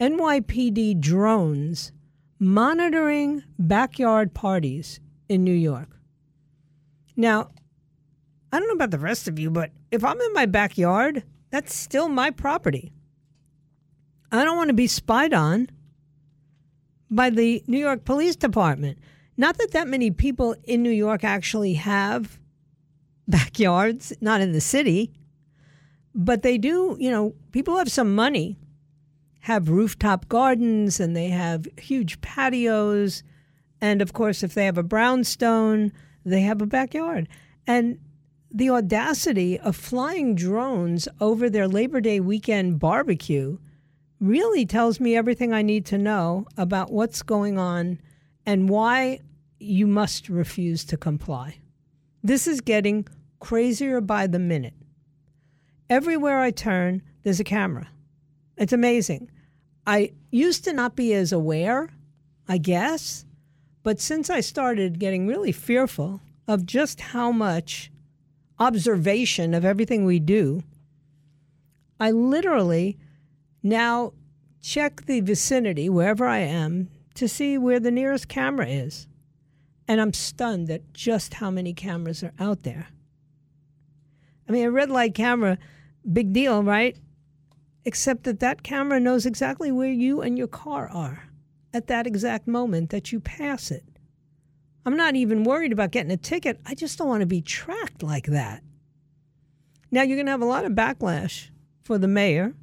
NYPD 0.00 1.00
drones 1.00 1.92
monitoring 2.38 3.42
backyard 3.58 4.34
parties 4.34 5.00
in 5.28 5.44
New 5.44 5.54
York. 5.54 5.88
Now, 7.16 7.50
I 8.52 8.58
don't 8.58 8.68
know 8.68 8.74
about 8.74 8.90
the 8.90 8.98
rest 8.98 9.28
of 9.28 9.38
you, 9.38 9.50
but 9.50 9.70
if 9.90 10.04
I'm 10.04 10.20
in 10.20 10.32
my 10.32 10.46
backyard, 10.46 11.22
that's 11.50 11.74
still 11.74 12.08
my 12.08 12.30
property. 12.30 12.92
I 14.32 14.42
don't 14.44 14.56
want 14.56 14.68
to 14.68 14.74
be 14.74 14.88
spied 14.88 15.32
on 15.32 15.70
by 17.10 17.30
the 17.30 17.62
New 17.68 17.78
York 17.78 18.04
Police 18.04 18.36
Department. 18.36 18.98
Not 19.36 19.58
that 19.58 19.72
that 19.72 19.88
many 19.88 20.10
people 20.10 20.56
in 20.64 20.82
New 20.82 20.90
York 20.90 21.22
actually 21.24 21.74
have 21.74 22.38
backyards, 23.28 24.12
not 24.20 24.40
in 24.40 24.52
the 24.52 24.60
city, 24.60 25.12
but 26.14 26.42
they 26.42 26.58
do, 26.58 26.96
you 26.98 27.10
know, 27.10 27.34
people 27.52 27.76
have 27.76 27.90
some 27.90 28.14
money, 28.14 28.58
have 29.44 29.68
rooftop 29.68 30.26
gardens, 30.30 30.98
and 30.98 31.14
they 31.14 31.28
have 31.28 31.68
huge 31.76 32.18
patios. 32.22 33.22
And 33.78 34.00
of 34.00 34.14
course, 34.14 34.42
if 34.42 34.54
they 34.54 34.64
have 34.64 34.78
a 34.78 34.82
brownstone, 34.82 35.92
they 36.24 36.40
have 36.40 36.62
a 36.62 36.66
backyard. 36.66 37.28
And 37.66 37.98
the 38.50 38.70
audacity 38.70 39.58
of 39.58 39.76
flying 39.76 40.34
drones 40.34 41.08
over 41.20 41.50
their 41.50 41.68
Labor 41.68 42.00
Day 42.00 42.20
weekend 42.20 42.78
barbecue 42.78 43.58
really 44.18 44.64
tells 44.64 44.98
me 44.98 45.14
everything 45.14 45.52
I 45.52 45.60
need 45.60 45.84
to 45.86 45.98
know 45.98 46.46
about 46.56 46.90
what's 46.90 47.22
going 47.22 47.58
on 47.58 48.00
and 48.46 48.70
why 48.70 49.20
you 49.60 49.86
must 49.86 50.30
refuse 50.30 50.86
to 50.86 50.96
comply. 50.96 51.58
This 52.22 52.46
is 52.46 52.62
getting 52.62 53.06
crazier 53.40 54.00
by 54.00 54.26
the 54.26 54.38
minute. 54.38 54.72
Everywhere 55.90 56.40
I 56.40 56.50
turn, 56.50 57.02
there's 57.24 57.40
a 57.40 57.44
camera. 57.44 57.88
It's 58.56 58.72
amazing. 58.72 59.30
I 59.86 60.12
used 60.30 60.64
to 60.64 60.72
not 60.72 60.96
be 60.96 61.12
as 61.14 61.32
aware, 61.32 61.90
I 62.48 62.58
guess, 62.58 63.24
but 63.82 64.00
since 64.00 64.30
I 64.30 64.40
started 64.40 64.98
getting 64.98 65.26
really 65.26 65.52
fearful 65.52 66.20
of 66.48 66.66
just 66.66 67.00
how 67.00 67.30
much 67.30 67.90
observation 68.58 69.52
of 69.54 69.64
everything 69.64 70.04
we 70.04 70.18
do, 70.18 70.62
I 72.00 72.10
literally 72.10 72.98
now 73.62 74.12
check 74.62 75.04
the 75.06 75.20
vicinity 75.20 75.88
wherever 75.88 76.26
I 76.26 76.38
am 76.38 76.88
to 77.14 77.28
see 77.28 77.58
where 77.58 77.80
the 77.80 77.90
nearest 77.90 78.28
camera 78.28 78.66
is. 78.66 79.06
And 79.86 80.00
I'm 80.00 80.14
stunned 80.14 80.70
at 80.70 80.94
just 80.94 81.34
how 81.34 81.50
many 81.50 81.74
cameras 81.74 82.22
are 82.22 82.32
out 82.38 82.62
there. 82.62 82.88
I 84.48 84.52
mean, 84.52 84.64
a 84.64 84.70
red 84.70 84.90
light 84.90 85.14
camera, 85.14 85.58
big 86.10 86.32
deal, 86.32 86.62
right? 86.62 86.96
Except 87.84 88.24
that 88.24 88.40
that 88.40 88.62
camera 88.62 88.98
knows 88.98 89.26
exactly 89.26 89.70
where 89.70 89.92
you 89.92 90.22
and 90.22 90.38
your 90.38 90.48
car 90.48 90.88
are 90.88 91.28
at 91.72 91.86
that 91.88 92.06
exact 92.06 92.46
moment 92.46 92.90
that 92.90 93.12
you 93.12 93.20
pass 93.20 93.70
it. 93.70 93.84
I'm 94.86 94.96
not 94.96 95.16
even 95.16 95.44
worried 95.44 95.72
about 95.72 95.90
getting 95.90 96.12
a 96.12 96.16
ticket. 96.16 96.60
I 96.64 96.74
just 96.74 96.98
don't 96.98 97.08
want 97.08 97.20
to 97.20 97.26
be 97.26 97.40
tracked 97.40 98.02
like 98.02 98.26
that. 98.26 98.62
Now, 99.90 100.02
you're 100.02 100.16
going 100.16 100.26
to 100.26 100.32
have 100.32 100.42
a 100.42 100.46
lot 100.46 100.64
of 100.64 100.72
backlash 100.72 101.50
for 101.82 101.98
the 101.98 102.08
mayor 102.08 102.54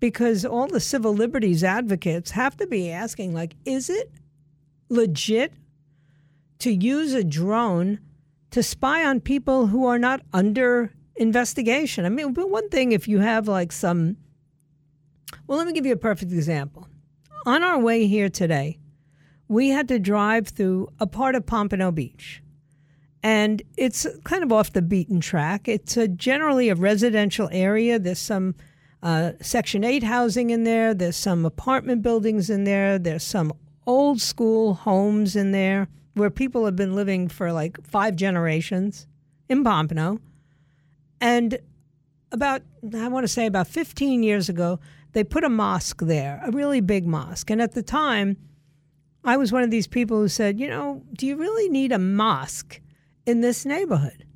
because 0.00 0.44
all 0.44 0.66
the 0.66 0.80
civil 0.80 1.12
liberties 1.14 1.64
advocates 1.64 2.32
have 2.32 2.56
to 2.56 2.66
be 2.66 2.90
asking, 2.90 3.34
like, 3.34 3.56
is 3.64 3.88
it 3.88 4.10
legit 4.88 5.52
to 6.60 6.70
use 6.72 7.14
a 7.14 7.24
drone 7.24 8.00
to 8.50 8.62
spy 8.62 9.04
on 9.04 9.20
people 9.20 9.68
who 9.68 9.86
are 9.86 9.98
not 9.98 10.20
under 10.32 10.92
investigation? 11.16 12.04
I 12.04 12.08
mean, 12.08 12.32
but 12.32 12.50
one 12.50 12.68
thing 12.68 12.92
if 12.92 13.08
you 13.08 13.20
have 13.20 13.48
like 13.48 13.72
some, 13.72 14.16
well, 15.46 15.58
let 15.58 15.66
me 15.66 15.72
give 15.72 15.86
you 15.86 15.92
a 15.92 15.96
perfect 15.96 16.32
example. 16.32 16.88
On 17.46 17.62
our 17.62 17.78
way 17.78 18.06
here 18.06 18.28
today, 18.28 18.78
we 19.48 19.68
had 19.68 19.88
to 19.88 19.98
drive 19.98 20.48
through 20.48 20.88
a 20.98 21.06
part 21.06 21.34
of 21.34 21.46
Pompano 21.46 21.90
Beach. 21.90 22.42
And 23.22 23.62
it's 23.76 24.06
kind 24.24 24.42
of 24.42 24.52
off 24.52 24.72
the 24.72 24.82
beaten 24.82 25.20
track. 25.20 25.68
It's 25.68 25.96
a, 25.96 26.08
generally 26.08 26.68
a 26.68 26.74
residential 26.74 27.48
area. 27.52 27.98
There's 27.98 28.18
some 28.18 28.54
uh, 29.02 29.32
Section 29.40 29.84
8 29.84 30.02
housing 30.02 30.50
in 30.50 30.64
there, 30.64 30.94
there's 30.94 31.16
some 31.16 31.44
apartment 31.44 32.00
buildings 32.00 32.48
in 32.48 32.64
there, 32.64 32.98
there's 32.98 33.22
some 33.22 33.52
old 33.86 34.18
school 34.18 34.72
homes 34.72 35.36
in 35.36 35.52
there 35.52 35.88
where 36.14 36.30
people 36.30 36.64
have 36.64 36.74
been 36.74 36.94
living 36.94 37.28
for 37.28 37.52
like 37.52 37.76
five 37.86 38.16
generations 38.16 39.06
in 39.48 39.62
Pompano. 39.62 40.20
And 41.20 41.58
about, 42.32 42.62
I 42.96 43.08
want 43.08 43.24
to 43.24 43.28
say 43.28 43.44
about 43.44 43.68
15 43.68 44.22
years 44.22 44.48
ago, 44.48 44.80
they 45.14 45.24
put 45.24 45.44
a 45.44 45.48
mosque 45.48 46.02
there, 46.02 46.40
a 46.44 46.50
really 46.50 46.80
big 46.80 47.06
mosque. 47.06 47.50
And 47.50 47.62
at 47.62 47.72
the 47.72 47.82
time, 47.82 48.36
I 49.24 49.36
was 49.36 49.52
one 49.52 49.62
of 49.62 49.70
these 49.70 49.86
people 49.86 50.18
who 50.18 50.28
said, 50.28 50.60
you 50.60 50.68
know, 50.68 51.02
do 51.14 51.26
you 51.26 51.36
really 51.36 51.68
need 51.70 51.92
a 51.92 51.98
mosque 51.98 52.80
in 53.24 53.40
this 53.40 53.64
neighborhood? 53.64 54.26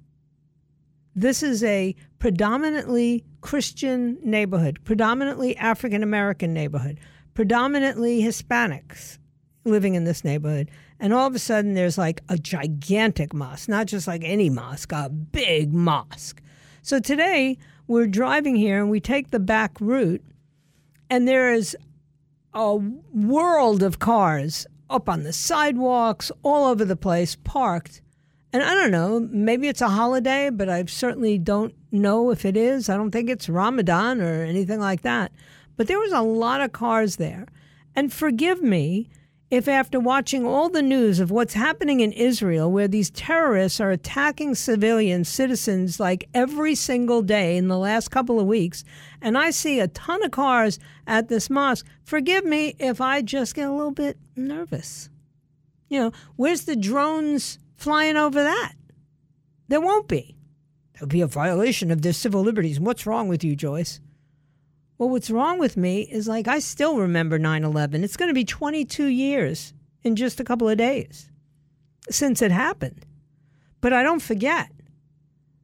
This 1.15 1.43
is 1.43 1.63
a 1.65 1.95
predominantly 2.21 3.25
Christian 3.41 4.19
neighborhood, 4.23 4.79
predominantly 4.85 5.57
African 5.57 6.03
American 6.03 6.55
neighborhood, 6.55 7.01
predominantly 7.35 8.23
Hispanics 8.23 9.19
living 9.65 9.95
in 9.95 10.05
this 10.05 10.25
neighborhood. 10.25 10.71
And 11.01 11.13
all 11.13 11.27
of 11.27 11.35
a 11.35 11.39
sudden, 11.39 11.75
there's 11.75 11.99
like 11.99 12.23
a 12.29 12.39
gigantic 12.39 13.35
mosque, 13.35 13.69
not 13.69 13.87
just 13.87 14.07
like 14.07 14.23
any 14.25 14.49
mosque, 14.49 14.93
a 14.93 15.09
big 15.09 15.73
mosque. 15.73 16.41
So 16.83 17.01
today, 17.01 17.59
we're 17.87 18.07
driving 18.07 18.57
here 18.57 18.81
and 18.81 18.91
we 18.91 19.01
take 19.01 19.31
the 19.31 19.41
back 19.41 19.81
route, 19.81 20.23
and 21.11 21.27
there 21.27 21.53
is 21.53 21.77
a 22.55 22.77
world 22.77 23.83
of 23.83 23.99
cars 23.99 24.67
up 24.91 25.09
on 25.09 25.23
the 25.23 25.33
sidewalks, 25.33 26.33
all 26.43 26.67
over 26.67 26.85
the 26.85 26.97
place, 26.97 27.37
parked. 27.37 28.01
And 28.53 28.63
I 28.63 28.75
don't 28.75 28.91
know, 28.91 29.21
maybe 29.31 29.69
it's 29.69 29.83
a 29.83 29.89
holiday, 29.89 30.49
but 30.49 30.69
I 30.69 30.85
certainly 30.87 31.39
don't 31.39 31.75
know 31.93 32.31
if 32.31 32.45
it 32.45 32.57
is. 32.57 32.89
I 32.89 32.97
don't 32.97 33.11
think 33.11 33.29
it's 33.29 33.49
Ramadan 33.49 34.21
or 34.21 34.43
anything 34.43 34.81
like 34.81 35.03
that. 35.03 35.33
But 35.77 35.87
there 35.87 35.99
was 35.99 36.13
a 36.13 36.23
lot 36.23 36.63
of 36.63 36.73
cars 36.73 37.17
there. 37.17 37.47
And 37.95 38.13
forgive 38.13 38.63
me 38.63 39.11
if 39.51 39.67
after 39.67 39.99
watching 39.99 40.45
all 40.45 40.69
the 40.69 40.83
news 40.83 41.21
of 41.21 41.31
what's 41.31 41.55
happening 41.55 42.01
in 42.01 42.13
Israel, 42.13 42.71
where 42.71 42.89
these 42.89 43.11
terrorists 43.11 43.81
are 43.81 43.91
attacking 43.91 44.55
civilian 44.55 45.25
citizens 45.25 45.99
like 45.99 46.29
every 46.35 46.75
single 46.75 47.23
day 47.23 47.57
in 47.57 47.69
the 47.69 47.79
last 47.79 48.11
couple 48.11 48.39
of 48.39 48.47
weeks, 48.47 48.85
and 49.23 49.39
I 49.39 49.51
see 49.51 49.81
a 49.81 49.89
ton 49.89 50.23
of 50.23 50.33
cars 50.33 50.79
at 51.09 51.29
this 51.29 51.51
mosque, 51.51 51.87
forgive 52.05 52.45
me 52.45 52.77
if 52.79 53.01
I 53.01 53.23
just 53.23 53.55
get 53.55 53.69
a 53.69 53.73
little 53.73 53.91
bit 53.91 54.19
nervous. 54.37 55.09
You 55.89 56.01
know, 56.01 56.13
where's 56.37 56.67
the 56.67 56.77
drones 56.77 57.59
flying 57.75 58.17
over 58.17 58.43
that? 58.43 58.75
There 59.69 59.81
won't 59.81 60.07
be. 60.07 60.37
There'll 60.93 61.09
be 61.09 61.23
a 61.23 61.27
violation 61.27 61.91
of 61.91 62.03
their 62.03 62.13
civil 62.13 62.43
liberties. 62.43 62.79
What's 62.79 63.07
wrong 63.07 63.27
with 63.29 63.43
you, 63.43 63.57
Joyce? 63.57 64.01
Well, 64.99 65.09
what's 65.09 65.31
wrong 65.31 65.59
with 65.59 65.77
me 65.77 66.03
is 66.03 66.29
like 66.29 66.47
I 66.47 66.59
still 66.59 66.99
remember 66.99 67.39
9 67.39 67.65
11. 67.65 68.05
It's 68.05 68.17
going 68.17 68.29
to 68.29 68.35
be 68.35 68.45
22 68.45 69.07
years 69.07 69.73
in 70.03 70.15
just 70.15 70.41
a 70.41 70.45
couple 70.45 70.69
of 70.69 70.77
days 70.77 71.31
since 72.11 72.43
it 72.43 72.51
happened. 72.51 73.07
But 73.81 73.93
I 73.93 74.03
don't 74.03 74.23
forget. 74.23 74.71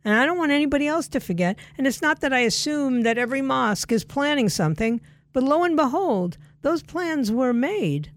And 0.05 0.14
I 0.14 0.24
don't 0.24 0.38
want 0.38 0.53
anybody 0.53 0.86
else 0.86 1.09
to 1.09 1.20
forget. 1.20 1.59
And 1.76 1.86
it's 1.86 2.03
not 2.03 2.20
that 2.20 2.32
I 2.32 2.40
assume 2.40 3.03
that 3.03 3.18
every 3.18 3.42
mosque 3.42 3.90
is 3.90 4.05
planning 4.05 4.49
something, 4.49 5.01
but 5.35 5.43
lo 5.43 5.62
and 5.64 5.76
behold, 5.76 6.39
those 6.62 6.82
plans 6.82 7.30
were 7.30 7.53
made. 7.53 8.11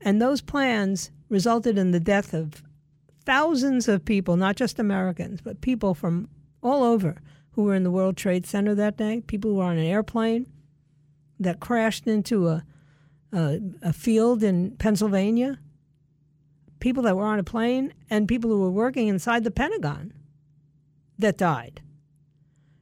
And 0.00 0.22
those 0.22 0.40
plans 0.40 1.10
resulted 1.28 1.76
in 1.76 1.90
the 1.90 2.00
death 2.00 2.32
of 2.32 2.62
thousands 3.24 3.88
of 3.88 4.04
people, 4.04 4.36
not 4.36 4.56
just 4.56 4.78
Americans, 4.78 5.40
but 5.42 5.60
people 5.60 5.94
from 5.94 6.28
all 6.62 6.82
over 6.82 7.20
who 7.50 7.64
were 7.64 7.74
in 7.74 7.82
the 7.82 7.90
World 7.90 8.16
Trade 8.16 8.46
Center 8.46 8.74
that 8.76 8.96
day, 8.96 9.20
people 9.26 9.50
who 9.50 9.56
were 9.56 9.64
on 9.64 9.76
an 9.76 9.84
airplane 9.84 10.46
that 11.40 11.60
crashed 11.60 12.06
into 12.06 12.48
a, 12.48 12.64
a, 13.32 13.58
a 13.82 13.92
field 13.92 14.42
in 14.42 14.70
Pennsylvania, 14.76 15.58
people 16.78 17.02
that 17.02 17.16
were 17.16 17.26
on 17.26 17.40
a 17.40 17.44
plane, 17.44 17.92
and 18.08 18.28
people 18.28 18.48
who 18.48 18.60
were 18.60 18.70
working 18.70 19.08
inside 19.08 19.42
the 19.42 19.50
Pentagon. 19.50 20.12
that 21.18 21.36
died. 21.36 21.82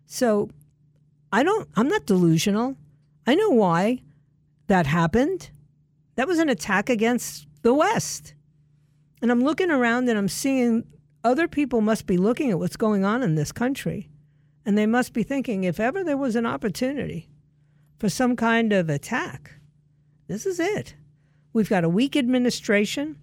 So 0.06 0.50
I 1.32 1.42
don't, 1.42 1.68
I'm 1.76 1.88
not 1.88 2.06
delusional. 2.06 2.76
I 3.26 3.34
know 3.34 3.50
why 3.50 4.02
that 4.66 4.86
happened. 4.86 5.50
That 6.16 6.28
was 6.28 6.38
an 6.38 6.48
attack 6.48 6.90
against 6.90 7.46
the 7.62 7.74
West. 7.74 8.34
And 9.22 9.30
I'm 9.30 9.42
looking 9.42 9.70
around 9.70 10.08
and 10.08 10.18
I'm 10.18 10.28
seeing 10.28 10.84
other 11.22 11.46
people 11.46 11.80
must 11.80 12.06
be 12.06 12.16
looking 12.16 12.50
at 12.50 12.58
what's 12.58 12.76
going 12.76 13.04
on 13.04 13.22
in 13.22 13.34
this 13.34 13.52
country. 13.52 14.08
And 14.64 14.76
they 14.76 14.86
must 14.86 15.12
be 15.12 15.22
thinking 15.22 15.64
if 15.64 15.80
ever 15.80 16.02
there 16.02 16.16
was 16.16 16.36
an 16.36 16.46
opportunity 16.46 17.28
for 17.98 18.08
some 18.08 18.36
kind 18.36 18.72
of 18.72 18.88
attack, 18.88 19.52
this 20.26 20.46
is 20.46 20.58
it. 20.58 20.94
We've 21.52 21.68
got 21.68 21.84
a 21.84 21.88
weak 21.88 22.16
administration. 22.16 23.16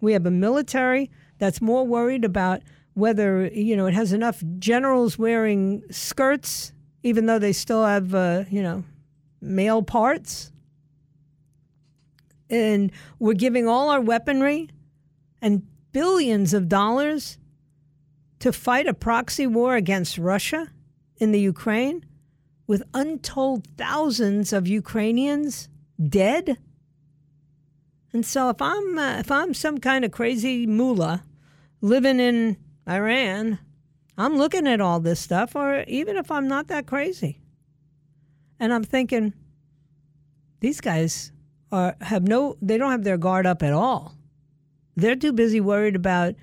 We 0.00 0.12
have 0.12 0.26
a 0.26 0.30
military 0.30 1.10
that's 1.38 1.60
more 1.60 1.86
worried 1.86 2.24
about 2.24 2.62
whether, 2.94 3.46
you 3.48 3.76
know, 3.76 3.86
it 3.86 3.94
has 3.94 4.12
enough 4.12 4.42
generals 4.58 5.18
wearing 5.18 5.82
skirts, 5.90 6.72
even 7.02 7.26
though 7.26 7.38
they 7.38 7.52
still 7.52 7.84
have, 7.84 8.14
uh, 8.14 8.44
you 8.50 8.62
know, 8.62 8.84
male 9.40 9.82
parts. 9.82 10.52
And 12.48 12.92
we're 13.18 13.34
giving 13.34 13.66
all 13.66 13.90
our 13.90 14.00
weaponry 14.00 14.68
and 15.40 15.66
billions 15.92 16.54
of 16.54 16.68
dollars 16.68 17.38
to 18.40 18.52
fight 18.52 18.86
a 18.86 18.94
proxy 18.94 19.46
war 19.46 19.76
against 19.76 20.18
Russia 20.18 20.68
in 21.16 21.32
the 21.32 21.40
Ukraine 21.40 22.04
with 22.66 22.82
untold 22.94 23.66
thousands 23.76 24.52
of 24.52 24.66
Ukrainians 24.66 25.68
dead. 26.08 26.58
And 28.12 28.26
so 28.26 28.50
if 28.50 28.60
I'm 28.60 28.98
uh, 28.98 29.18
if 29.18 29.30
I'm 29.30 29.54
some 29.54 29.78
kind 29.78 30.04
of 30.04 30.10
crazy 30.10 30.66
mullah 30.66 31.24
living 31.80 32.20
in 32.20 32.56
Iran, 32.88 33.58
I'm 34.22 34.36
looking 34.36 34.68
at 34.68 34.80
all 34.80 35.00
this 35.00 35.18
stuff 35.18 35.56
or 35.56 35.82
even 35.88 36.16
if 36.16 36.30
I'm 36.30 36.46
not 36.46 36.68
that 36.68 36.86
crazy. 36.86 37.40
And 38.60 38.72
I'm 38.72 38.84
thinking 38.84 39.34
these 40.60 40.80
guys 40.80 41.32
are 41.72 41.96
have 42.00 42.22
no 42.28 42.56
they 42.62 42.78
don't 42.78 42.92
have 42.92 43.02
their 43.02 43.18
guard 43.18 43.46
up 43.46 43.64
at 43.64 43.72
all. 43.72 44.14
They're 44.94 45.16
too 45.16 45.32
busy 45.32 45.60
worried 45.60 45.96
about 45.96 46.36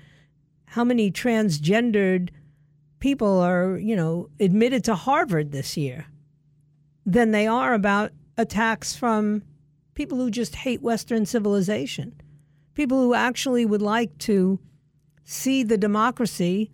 how 0.66 0.84
many 0.84 1.10
transgendered 1.10 2.28
people 2.98 3.40
are, 3.40 3.78
you 3.78 3.96
know, 3.96 4.28
admitted 4.38 4.84
to 4.84 4.94
Harvard 4.94 5.50
this 5.50 5.78
year 5.78 6.04
than 7.06 7.30
they 7.30 7.46
are 7.46 7.72
about 7.72 8.12
attacks 8.36 8.94
from 8.94 9.42
people 9.94 10.18
who 10.18 10.30
just 10.30 10.54
hate 10.54 10.82
Western 10.82 11.24
civilization, 11.24 12.20
people 12.74 13.00
who 13.00 13.14
actually 13.14 13.64
would 13.64 13.80
like 13.80 14.18
to 14.18 14.60
see 15.24 15.62
the 15.62 15.78
democracy 15.78 16.70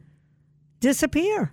disappear. 0.80 1.52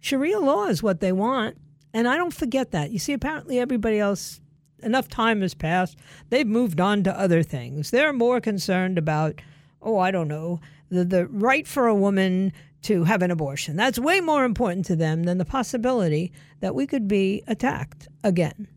Sharia 0.00 0.38
law 0.38 0.66
is 0.66 0.82
what 0.82 1.00
they 1.00 1.12
want. 1.12 1.56
And 1.92 2.06
I 2.06 2.16
don't 2.16 2.34
forget 2.34 2.70
that. 2.72 2.90
You 2.90 2.98
see, 2.98 3.12
apparently 3.12 3.58
everybody 3.58 3.98
else, 3.98 4.40
enough 4.82 5.08
time 5.08 5.40
has 5.40 5.54
passed. 5.54 5.96
They've 6.28 6.46
moved 6.46 6.80
on 6.80 7.02
to 7.04 7.18
other 7.18 7.42
things. 7.42 7.90
They're 7.90 8.12
more 8.12 8.40
concerned 8.40 8.98
about, 8.98 9.40
oh, 9.82 9.98
I 9.98 10.10
don't 10.10 10.28
know, 10.28 10.60
the, 10.90 11.04
the 11.04 11.26
right 11.26 11.66
for 11.66 11.86
a 11.86 11.94
woman 11.94 12.52
to 12.82 13.04
have 13.04 13.22
an 13.22 13.30
abortion. 13.30 13.76
That's 13.76 13.98
way 13.98 14.20
more 14.20 14.44
important 14.44 14.86
to 14.86 14.96
them 14.96 15.24
than 15.24 15.38
the 15.38 15.44
possibility 15.44 16.32
that 16.60 16.74
we 16.74 16.86
could 16.86 17.08
be 17.08 17.42
attacked 17.46 18.08
again. 18.22 18.68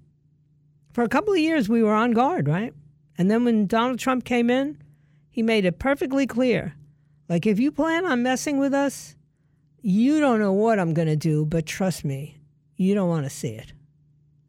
For 0.94 1.04
a 1.04 1.10
couple 1.10 1.34
of 1.34 1.40
years, 1.40 1.70
we 1.70 1.84
were 1.84 1.94
on 1.94 2.12
guard, 2.12 2.48
right? 2.48 2.74
And 3.18 3.30
then 3.30 3.46
when 3.46 3.68
Donald 3.68 4.00
Trump 4.00 4.26
came 4.26 4.50
in, 4.50 4.78
he 5.30 5.44
made 5.44 5.66
it 5.66 5.80
perfectly 5.80 6.26
clear 6.26 6.76
like, 7.32 7.46
if 7.46 7.62
you 7.62 7.72
plan 7.72 8.06
on 8.06 8.24
messing 8.24 8.60
with 8.60 8.74
us, 8.74 9.16
you 9.82 10.20
don't 10.20 10.42
know 10.42 10.52
what 10.52 10.80
I'm 10.80 10.94
going 10.94 11.08
to 11.08 11.16
do, 11.16 11.46
but 11.46 11.66
trust 11.66 12.04
me, 12.04 12.42
you 12.76 12.94
don't 12.94 13.08
want 13.08 13.26
to 13.26 13.30
see 13.30 13.52
it. 13.52 13.72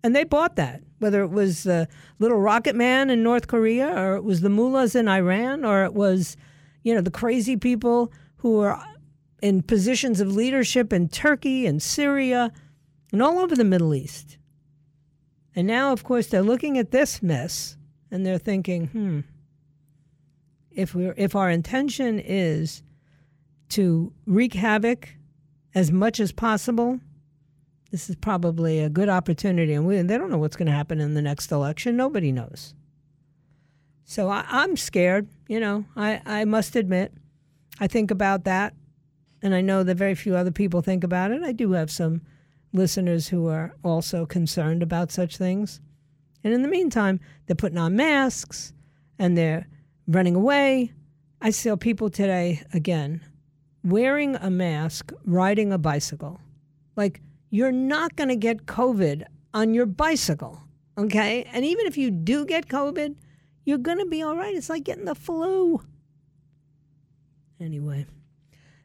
And 0.03 0.17
they 0.17 0.25
bought 0.25 0.57
that, 0.57 0.83
whether 0.99 1.23
it 1.23 1.31
was 1.31 1.63
the 1.63 1.87
little 2.19 2.41
rocket 2.41 2.75
man 2.75 3.09
in 3.09 3.23
North 3.23 3.47
Korea, 3.47 3.87
or 3.97 4.17
it 4.17 4.25
was 4.25 4.41
the 4.41 4.49
mullahs 4.49 4.97
in 4.97 5.07
Iran, 5.07 5.65
or 5.65 5.85
it 5.85 5.95
was, 5.95 6.37
you 6.83 6.93
know, 6.93 7.01
the 7.01 7.13
crazy 7.13 7.57
people 7.57 8.13
who 8.39 8.59
are 8.59 8.85
in 9.41 9.63
positions 9.63 10.21
of 10.21 10.35
leadership 10.35 10.93
in 10.93 11.09
Turkey 11.09 11.67
and 11.67 11.81
Syria 11.81 12.51
and 13.13 13.23
all 13.23 13.39
over 13.39 13.55
the 13.55 13.63
Middle 13.63 13.95
East. 13.95 14.39
And 15.55 15.69
now, 15.69 15.93
of 15.93 16.03
course, 16.03 16.27
they're 16.27 16.43
looking 16.43 16.79
at 16.79 16.91
this 16.91 17.23
mess 17.23 17.77
and 18.11 18.27
they're 18.27 18.39
thinking, 18.39 18.89
hmm, 18.89 19.21
if 20.75 20.95
we 20.95 21.09
if 21.17 21.35
our 21.35 21.51
intention 21.51 22.19
is 22.19 22.83
to 23.71 24.13
wreak 24.27 24.55
havoc 24.55 25.09
as 25.75 25.91
much 25.91 26.21
as 26.21 26.33
possible, 26.33 27.01
this 27.91 28.11
is 28.11 28.17
probably 28.17 28.81
a 28.81 28.91
good 28.91 29.09
opportunity. 29.09 29.73
And 29.73 29.87
we, 29.87 30.01
they 30.03 30.19
don't 30.19 30.31
know 30.31 30.39
what's 30.39 30.57
going 30.57 30.67
to 30.67 30.73
happen 30.73 31.01
in 31.01 31.15
the 31.15 31.23
next 31.23 31.51
election. 31.53 31.97
Nobody 31.97 32.33
knows. 32.33 32.75
So 34.05 34.29
I, 34.29 34.45
I'm 34.49 34.77
scared. 34.77 35.29
You 35.49 35.61
know, 35.61 35.85
I, 35.97 36.21
I 36.27 36.45
must 36.45 36.77
admit, 36.77 37.13
I 37.81 37.87
think 37.87 38.11
about 38.11 38.45
that. 38.45 38.75
And 39.43 39.55
I 39.55 39.61
know 39.61 39.83
that 39.83 39.97
very 39.97 40.15
few 40.15 40.37
other 40.37 40.51
people 40.51 40.83
think 40.83 41.03
about 41.03 41.31
it. 41.31 41.43
I 41.43 41.53
do 41.53 41.73
have 41.73 41.91
some 41.91 42.23
listeners 42.73 43.29
who 43.29 43.49
are 43.49 43.75
also 43.83 44.25
concerned 44.25 44.83
about 44.83 45.11
such 45.11 45.37
things. 45.37 45.81
And 46.45 46.55
in 46.55 46.63
the 46.63 46.69
meantime, 46.69 47.21
they're 47.47 47.57
putting 47.57 47.79
on 47.79 47.97
masks 47.97 48.73
and 49.19 49.37
they're 49.37 49.67
running 50.07 50.37
away. 50.37 50.93
I 51.41 51.51
saw 51.51 51.77
people 51.77 52.11
today, 52.11 52.63
again, 52.73 53.21
wearing 53.85 54.37
a 54.37 54.51
mask, 54.51 55.13
riding 55.25 55.73
a 55.73 55.79
bicycle. 55.79 56.41
Like, 56.97 57.21
you're 57.51 57.73
not 57.73 58.17
going 58.17 58.29
to 58.29 58.37
get 58.37 58.67
COVID 58.67 59.25
on 59.53 59.75
your 59.75 59.87
bicycle, 59.87 60.63
okay? 60.97 61.45
And 61.53 61.65
even 61.65 61.87
if 61.87 61.99
you 61.99 62.11
do 62.11 62.47
get 62.47 62.69
COVID, 62.69 63.17
you're 63.65 63.79
going 63.79 63.99
to 63.99 64.07
be 64.07 64.23
all 64.23 64.37
right. 64.37 64.55
It's 64.55 64.71
like 64.71 64.85
getting 64.85 65.05
the 65.05 65.15
flu. 65.15 65.83
Anyway, 67.61 68.07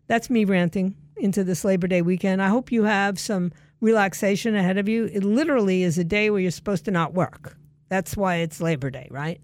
that's 0.08 0.30
me 0.30 0.46
ranting 0.46 0.96
into 1.18 1.44
this 1.44 1.66
Labor 1.66 1.88
Day 1.88 2.02
weekend. 2.02 2.42
I 2.42 2.50
hope 2.50 2.72
you 2.72 2.84
have 2.84 3.20
some 3.20 3.52
relaxation 3.82 4.56
ahead 4.56 4.78
of 4.78 4.88
you. 4.90 5.06
It 5.06 5.24
literally 5.24 5.84
is 5.84 5.98
a 5.98 6.04
day 6.04 6.30
where 6.30 6.40
you're 6.40 6.52
supposed 6.52 6.86
to 6.86 6.92
not 6.92 7.14
work. 7.14 7.58
That's 7.90 8.18
why 8.18 8.38
it's 8.38 8.62
Labor 8.62 8.90
Day, 8.90 9.08
right? 9.10 9.42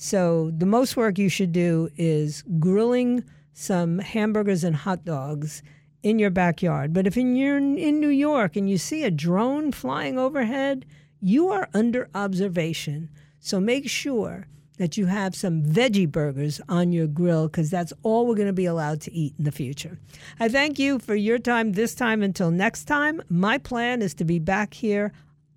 So 0.00 0.52
the 0.56 0.64
most 0.64 0.96
work 0.96 1.18
you 1.18 1.28
should 1.28 1.50
do 1.50 1.90
is 1.96 2.44
grilling 2.60 3.24
some 3.52 3.98
hamburgers 3.98 4.62
and 4.62 4.76
hot 4.76 5.04
dogs 5.04 5.60
in 6.04 6.20
your 6.20 6.30
backyard. 6.30 6.92
But 6.92 7.08
if 7.08 7.16
you're 7.16 7.58
in 7.58 8.00
New 8.00 8.08
York 8.08 8.54
and 8.54 8.70
you 8.70 8.78
see 8.78 9.02
a 9.02 9.10
drone 9.10 9.72
flying 9.72 10.16
overhead, 10.16 10.86
you 11.20 11.48
are 11.48 11.68
under 11.74 12.08
observation. 12.14 13.10
So 13.40 13.58
make 13.58 13.90
sure 13.90 14.46
that 14.76 14.96
you 14.96 15.06
have 15.06 15.34
some 15.34 15.64
veggie 15.64 16.08
burgers 16.08 16.60
on 16.68 16.92
your 16.92 17.08
grill 17.08 17.48
because 17.48 17.68
that's 17.68 17.92
all 18.04 18.24
we're 18.28 18.36
going 18.36 18.46
to 18.46 18.52
be 18.52 18.66
allowed 18.66 19.00
to 19.00 19.12
eat 19.12 19.34
in 19.36 19.42
the 19.42 19.50
future. 19.50 19.98
I 20.38 20.48
thank 20.48 20.78
you 20.78 21.00
for 21.00 21.16
your 21.16 21.40
time 21.40 21.72
this 21.72 21.96
time. 21.96 22.22
Until 22.22 22.52
next 22.52 22.84
time, 22.84 23.20
my 23.28 23.58
plan 23.58 24.00
is 24.00 24.14
to 24.14 24.24
be 24.24 24.38
back 24.38 24.74
here 24.74 25.12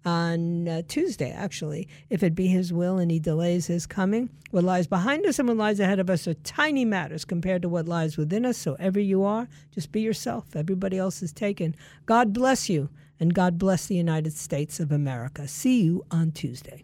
on 0.06 0.68
uh, 0.68 0.82
Tuesday, 0.88 1.32
actually, 1.32 1.88
if 2.10 2.24
it 2.24 2.36
be 2.36 2.47
His 2.47 2.74
will 2.74 2.97
and 2.97 3.12
He 3.12 3.20
delays 3.20 3.68
His 3.68 3.86
coming. 3.86 4.30
What 4.52 4.64
lies 4.64 4.88
behind 4.88 5.26
us 5.26 5.39
and 5.39 5.47
what 5.47 5.58
lies 5.58 5.80
ahead 5.80 5.99
of 5.99 6.10
us 6.10 6.28
are 6.28 6.34
tiny 6.34 6.86
matters 6.86 7.26
compared 7.26 7.62
to 7.62 7.70
what 7.70 7.88
lies 7.88 8.18
within 8.18 8.45
us. 8.45 8.58
So, 8.58 8.76
ever 8.80 8.99
you 8.99 9.24
are, 9.24 9.47
just 9.72 9.91
be 9.91 10.02
yourself. 10.02 10.56
Everybody 10.56 10.97
else 10.97 11.22
is 11.22 11.32
taken. 11.32 11.76
God 12.06 12.34
bless 12.34 12.70
you, 12.70 12.89
and 13.20 13.34
God 13.34 13.58
bless 13.58 13.88
the 13.88 13.95
United 13.95 14.34
States 14.34 14.80
of 14.80 14.91
America. 14.91 15.47
See 15.47 15.82
you 15.84 16.06
on 16.12 16.32
Tuesday. 16.32 16.84